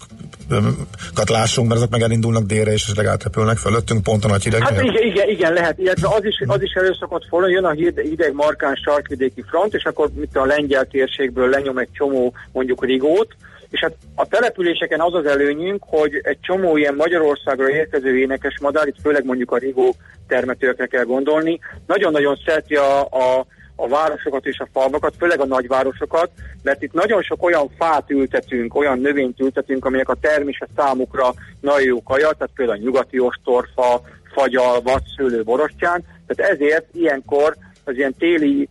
lássunk, 1.30 1.67
mert 1.67 1.80
azok 1.80 1.91
meg 1.91 2.01
elindulnak 2.01 2.43
délre, 2.43 2.71
és 2.71 2.84
esetleg 2.84 3.05
átrepülnek 3.05 3.57
fölöttünk 3.57 4.03
pont 4.03 4.26
a 4.26 4.28
nagy 4.28 4.43
hideg. 4.43 4.61
Hát 4.61 4.82
igen, 4.82 5.03
igen, 5.03 5.30
igen, 5.30 5.53
lehet, 5.53 5.80
illetve 5.80 6.07
az 6.07 6.26
is, 6.26 6.43
az 6.47 6.61
is 6.61 6.71
előszokott 6.74 7.26
fordulni, 7.30 7.53
jön 7.53 7.65
a 7.65 8.01
hideg 8.01 8.34
markáns 8.34 8.80
sarkvidéki 8.86 9.43
front, 9.49 9.74
és 9.74 9.84
akkor 9.84 10.09
mit 10.15 10.36
a 10.36 10.45
lengyel 10.45 10.86
térségből 10.86 11.49
lenyom 11.49 11.78
egy 11.78 11.89
csomó 11.93 12.34
mondjuk 12.51 12.86
rigót, 12.86 13.36
és 13.74 13.80
hát 13.80 13.93
a 14.15 14.28
településeken 14.28 14.99
az 14.99 15.13
az 15.13 15.26
előnyünk, 15.26 15.84
hogy 15.88 16.19
egy 16.24 16.38
csomó 16.41 16.78
ilyen 16.78 16.95
Magyarországra 16.95 17.69
érkező 17.69 18.17
énekes 18.17 18.59
madár, 18.61 18.88
itt 18.88 19.01
főleg 19.01 19.26
mondjuk 19.26 19.51
a 19.51 19.57
rigó 19.57 19.95
termetőkre 20.28 20.86
kell 20.86 21.03
gondolni, 21.03 21.59
nagyon-nagyon 21.88 22.39
szereti 22.45 22.76
a, 22.76 23.01
a 23.01 23.45
a 23.76 23.88
városokat 23.88 24.45
és 24.45 24.59
a 24.59 24.67
falvakat, 24.74 25.13
főleg 25.17 25.39
a 25.39 25.45
nagyvárosokat, 25.45 26.30
mert 26.63 26.82
itt 26.82 26.93
nagyon 26.93 27.21
sok 27.21 27.43
olyan 27.43 27.69
fát 27.78 28.09
ültetünk, 28.09 28.76
olyan 28.76 28.99
növényt 28.99 29.39
ültetünk, 29.39 29.86
amelyek 29.86 30.09
a 30.09 30.17
termése 30.21 30.67
számukra 30.76 31.34
nagyon 31.61 31.88
jó 31.88 32.03
kaja, 32.03 32.32
tehát 32.32 32.53
például 32.55 32.78
a 32.78 32.82
nyugati 32.82 33.19
ostorfa, 33.19 34.01
fagyal, 34.34 34.82
vadszőlő, 34.82 35.43
borostyán, 35.43 36.03
tehát 36.28 36.51
ezért 36.51 36.86
ilyenkor 36.91 37.55
az 37.84 37.95
ilyen 37.95 38.15
téli 38.17 38.69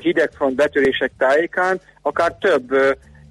hidegfront 0.00 0.54
betörések 0.54 1.12
tájékán 1.18 1.80
akár 2.02 2.36
több 2.40 2.74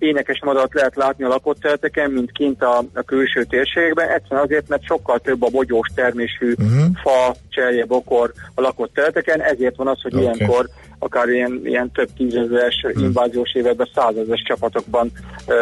énekes 0.01 0.39
madarat 0.43 0.73
lehet 0.73 0.95
látni 0.95 1.23
a 1.23 1.27
lakott 1.27 1.59
területeken, 1.59 2.11
mint 2.11 2.31
kint 2.31 2.61
a, 2.61 2.83
a 2.93 3.01
külső 3.01 3.43
térségben, 3.43 4.09
egyszerűen 4.09 4.43
azért, 4.43 4.67
mert 4.67 4.83
sokkal 4.83 5.19
több 5.19 5.43
a 5.43 5.49
bogyós 5.49 5.87
termésű 5.95 6.51
uh-huh. 6.51 6.85
fa, 7.03 7.35
cserje, 7.49 7.85
bokor 7.85 8.31
a 8.55 8.61
lakott 8.61 8.93
területeken, 8.93 9.41
ezért 9.41 9.75
van 9.75 9.87
az, 9.87 10.01
hogy 10.01 10.13
okay. 10.13 10.23
ilyenkor 10.23 10.69
akár 10.99 11.29
ilyen, 11.29 11.61
ilyen 11.63 11.91
több 11.91 12.09
tízezeres 12.17 12.83
uh-huh. 12.83 13.03
inváziós 13.03 13.53
években 13.53 13.89
százezes 13.95 14.43
csapatokban 14.47 15.11
uh, 15.47 15.55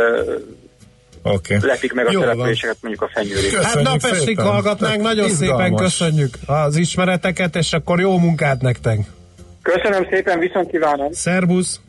Okay. 1.23 1.57
lepik 1.61 1.93
meg 1.93 2.07
a 2.07 2.11
Jó 2.11 2.19
településeket 2.19 2.77
mondjuk 2.81 3.03
a 3.03 3.09
fenyőrét. 3.13 3.53
Hát 3.53 3.81
napestig 3.81 4.39
hallgatnánk, 4.39 5.01
nagyon 5.01 5.25
Izgalmas. 5.25 5.57
szépen 5.57 5.75
köszönjük 5.75 6.37
az 6.45 6.75
ismereteket, 6.75 7.55
és 7.55 7.73
akkor 7.73 7.99
jó 7.99 8.17
munkát 8.17 8.61
nektek! 8.61 8.99
Köszönöm 9.61 10.07
szépen, 10.09 10.39
viszont 10.39 10.69
kívánom! 10.69 11.11
Szerbusz! 11.11 11.79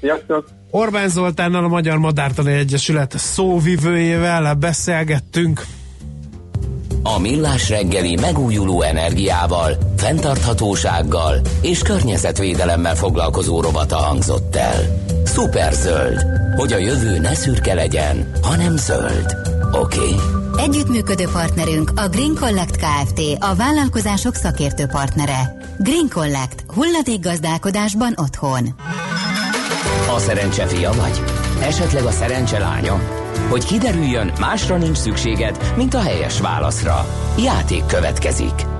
Sziasztok! 0.00 0.46
Orbán 0.74 1.08
Zoltánnal 1.08 1.64
a 1.64 1.68
Magyar 1.68 1.98
Madártani 1.98 2.52
Egyesület 2.52 3.18
szóvivőjével 3.18 4.54
beszélgettünk. 4.54 5.66
A 7.02 7.18
Millás 7.18 7.68
reggeli 7.68 8.16
megújuló 8.16 8.82
energiával, 8.82 9.78
fenntarthatósággal 9.96 11.40
és 11.60 11.82
környezetvédelemmel 11.82 12.94
foglalkozó 12.94 13.60
rovata 13.60 13.96
hangzott 13.96 14.56
el. 14.56 15.04
Superzöld, 15.26 16.24
hogy 16.56 16.72
a 16.72 16.78
jövő 16.78 17.18
ne 17.18 17.34
szürke 17.34 17.74
legyen, 17.74 18.30
hanem 18.42 18.76
zöld. 18.76 19.36
Oké? 19.72 19.98
Okay? 19.98 20.14
Együttműködő 20.64 21.24
partnerünk 21.32 21.92
a 21.96 22.08
Green 22.08 22.34
Collect 22.34 22.76
Kft. 22.76 23.20
a 23.38 23.54
vállalkozások 23.54 24.34
szakértő 24.34 24.86
partnere. 24.86 25.56
Green 25.78 26.08
Collect. 26.12 26.64
Hulladék 26.66 27.20
gazdálkodásban 27.20 28.12
otthon. 28.16 28.74
A 30.14 30.18
szerencse 30.18 30.66
fia 30.66 30.92
vagy? 30.92 31.22
Esetleg 31.62 32.04
a 32.04 32.10
szerencse 32.10 32.58
lánya? 32.58 33.00
Hogy 33.48 33.64
kiderüljön, 33.64 34.32
másra 34.40 34.76
nincs 34.76 34.96
szükséged, 34.96 35.72
mint 35.76 35.94
a 35.94 36.00
helyes 36.00 36.40
válaszra. 36.40 37.06
Játék 37.38 37.86
következik. 37.86 38.73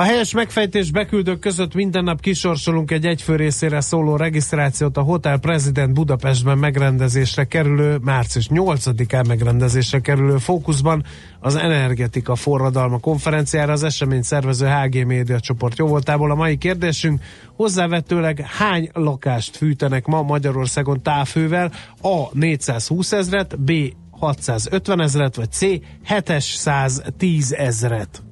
A 0.00 0.02
helyes 0.02 0.32
megfejtés 0.32 0.90
beküldők 0.90 1.38
között 1.38 1.74
minden 1.74 2.04
nap 2.04 2.20
kisorsolunk 2.20 2.90
egy 2.90 3.06
egyfő 3.06 3.36
részére 3.36 3.80
szóló 3.80 4.16
regisztrációt 4.16 4.96
a 4.96 5.02
Hotel 5.02 5.38
President 5.38 5.92
Budapestben 5.92 6.58
megrendezésre 6.58 7.44
kerülő, 7.44 7.98
március 8.02 8.48
8-án 8.50 9.26
megrendezésre 9.28 10.00
kerülő 10.00 10.36
fókuszban 10.36 11.04
az 11.40 11.56
energetika 11.56 12.34
forradalma 12.34 12.98
konferenciára 12.98 13.72
az 13.72 13.82
esemény 13.82 14.22
szervező 14.22 14.66
HG 14.66 15.06
Média 15.06 15.40
csoport 15.40 15.78
jóvoltából. 15.78 16.30
A 16.30 16.34
mai 16.34 16.56
kérdésünk 16.56 17.22
hozzávetőleg 17.56 18.40
hány 18.58 18.90
lakást 18.92 19.56
fűtenek 19.56 20.06
ma 20.06 20.22
Magyarországon 20.22 21.02
távhővel? 21.02 21.72
A. 22.02 22.38
420 22.38 23.12
ezret, 23.12 23.60
B. 23.60 23.72
650 24.10 25.00
ezret, 25.00 25.36
vagy 25.36 25.52
C. 25.52 25.60
710 26.04 27.52
ezret. 27.52 28.22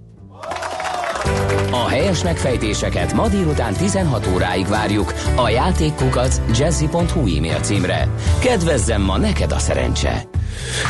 A 1.71 1.89
helyes 1.89 2.23
megfejtéseket 2.23 3.13
ma 3.13 3.29
délután 3.29 3.73
16 3.73 4.27
óráig 4.35 4.67
várjuk 4.67 5.15
a 5.37 5.49
játékkukat 5.49 6.43
jazzy.hu 6.59 7.37
e-mail 7.37 7.61
címre. 7.61 8.09
Kedvezzem 8.39 9.03
ma 9.03 9.19
neked 9.19 9.53
a 9.53 9.59
szerencse! 9.59 10.29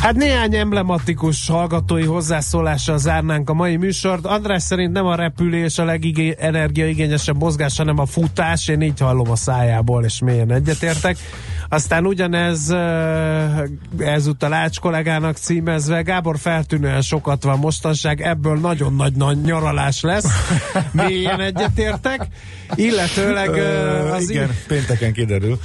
Hát 0.01 0.15
néhány 0.15 0.55
emblematikus 0.55 1.49
hallgatói 1.49 2.05
hozzászólással 2.05 2.99
zárnánk 2.99 3.51
a 3.51 3.55
mai 3.55 3.77
műsort. 3.77 4.27
András 4.27 4.63
szerint 4.63 4.93
nem 4.93 5.07
a 5.07 5.15
repülés 5.15 5.79
a 5.79 5.85
legenergiaigényesebb 5.85 7.37
mozgás, 7.37 7.77
hanem 7.77 7.99
a 7.99 8.07
futás. 8.07 8.69
Én 8.69 8.81
így 8.81 9.01
hallom 9.01 9.31
a 9.31 9.37
szájából, 9.37 10.05
és 10.05 10.21
mélyen 10.21 10.53
egyetértek. 10.53 11.17
Aztán 11.69 12.07
ugyanez 12.07 12.75
ezúttal 13.99 14.53
Ács 14.53 14.79
kollégának 14.79 15.37
címezve, 15.37 16.03
Gábor 16.03 16.39
feltűnően 16.39 17.01
sokat 17.01 17.43
van 17.43 17.59
mostanság, 17.59 18.21
ebből 18.21 18.59
nagyon 18.59 18.95
nagy, 18.95 19.13
nagy 19.13 19.41
nyaralás 19.41 20.01
lesz. 20.01 20.28
Mélyen 20.93 21.41
egyetértek. 21.41 22.27
Illetőleg 22.75 23.49
az 24.13 24.31
Igen, 24.31 24.51
pénteken 24.67 25.13
kiderül. 25.13 25.59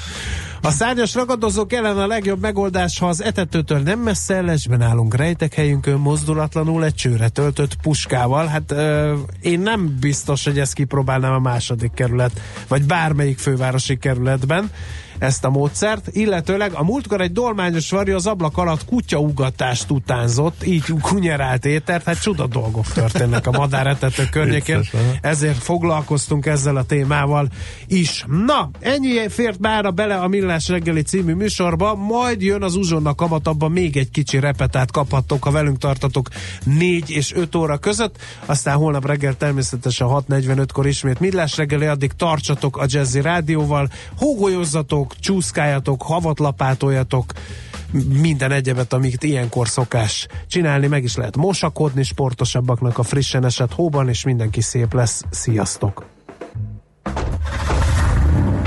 A 0.66 0.72
szárnyas 0.72 1.14
ragadozók 1.14 1.74
ellen 1.74 1.98
a 1.98 2.08
legjobb 2.08 2.42
megoldás, 2.42 3.00
ha 3.00 3.08
az 3.08 3.24
etetőtől 3.24 3.80
nem 3.80 4.00
messze 4.00 4.42
lesben 4.42 4.82
állunk 4.82 5.16
rejtek 5.16 5.54
helyünkön 5.54 6.00
mozdulatlanul 6.00 6.86
egy 6.86 6.96
csőre 6.96 7.30
töltött 7.30 7.76
puskával. 7.82 8.46
Hát 8.46 8.72
ö, 8.72 9.14
én 9.42 9.60
nem 9.60 9.98
biztos, 10.00 10.44
hogy 10.44 10.60
ezt 10.60 10.74
kipróbálnám 10.74 11.34
a 11.34 11.40
második 11.40 11.94
kerület, 11.94 12.42
vagy 12.68 12.84
bármelyik 12.84 13.38
fővárosi 13.38 13.98
kerületben 13.98 14.72
ezt 15.24 15.46
a 15.46 15.50
módszert, 15.50 16.08
illetőleg 16.12 16.72
a 16.74 16.84
múltkor 16.84 17.22
egy 17.22 17.32
dolmányos 17.32 17.90
varjú 17.90 18.16
az 18.16 18.28
ablak 18.28 18.58
alatt 18.58 18.86
kutyaugatást 18.86 19.92
utánzott, 19.92 20.66
így 20.66 20.84
kunyerált 21.02 21.66
étert, 21.66 22.06
hát 22.06 22.22
csuda 22.22 22.48
dolgok 22.48 22.86
történnek 22.86 23.48
a 23.48 23.52
madáretető 23.52 24.28
környékén, 24.32 24.84
ezért 25.22 25.58
foglalkoztunk 25.58 26.46
ezzel 26.46 26.76
a 26.76 26.84
témával 26.84 27.48
is. 27.88 28.26
Na, 28.46 28.70
ennyi 28.80 29.30
fért 29.30 29.60
már 29.60 29.94
bele 29.94 30.16
a 30.16 30.28
Millás 30.28 30.53
reggeli 30.68 31.02
című 31.02 31.34
műsorba, 31.34 31.96
majd 31.96 32.42
jön 32.42 32.64
az 32.64 32.76
uzsonna 32.76 33.14
kamatabban 33.14 33.72
még 33.72 33.98
egy 33.98 34.12
kicsi 34.12 34.40
repetát 34.40 34.92
kaphattok, 34.92 35.44
ha 35.44 35.52
velünk 35.52 35.78
tartatok 35.78 36.30
4 36.64 37.10
és 37.10 37.34
5 37.34 37.56
óra 37.56 37.78
között, 37.78 38.18
aztán 38.46 38.76
holnap 38.76 39.06
reggel 39.06 39.38
természetesen 39.38 40.08
6.45-kor 40.08 40.88
ismét 40.88 41.20
Millás 41.20 41.58
reggeli, 41.58 41.86
addig 41.86 42.12
tartsatok 42.12 42.78
a 42.78 42.86
Jazzy 42.88 43.22
Rádióval, 43.22 43.90
hógolyozzatok, 44.18 45.20
csúszkáljatok, 45.20 46.02
havat 46.02 46.40
lapátoljatok, 46.40 47.34
minden 48.22 48.52
egyebet, 48.52 48.94
amit 48.94 49.24
ilyenkor 49.24 49.68
szokás 49.68 50.28
csinálni, 50.48 50.88
meg 50.88 51.04
is 51.04 51.16
lehet 51.16 51.38
mosakodni 51.38 52.04
sportosabbaknak 52.04 52.98
a 52.98 53.04
frissen 53.04 53.46
esett 53.46 53.74
hóban, 53.74 54.10
és 54.10 54.24
mindenki 54.24 54.62
szép 54.62 54.94
lesz. 54.94 55.24
Sziasztok! 55.30 56.12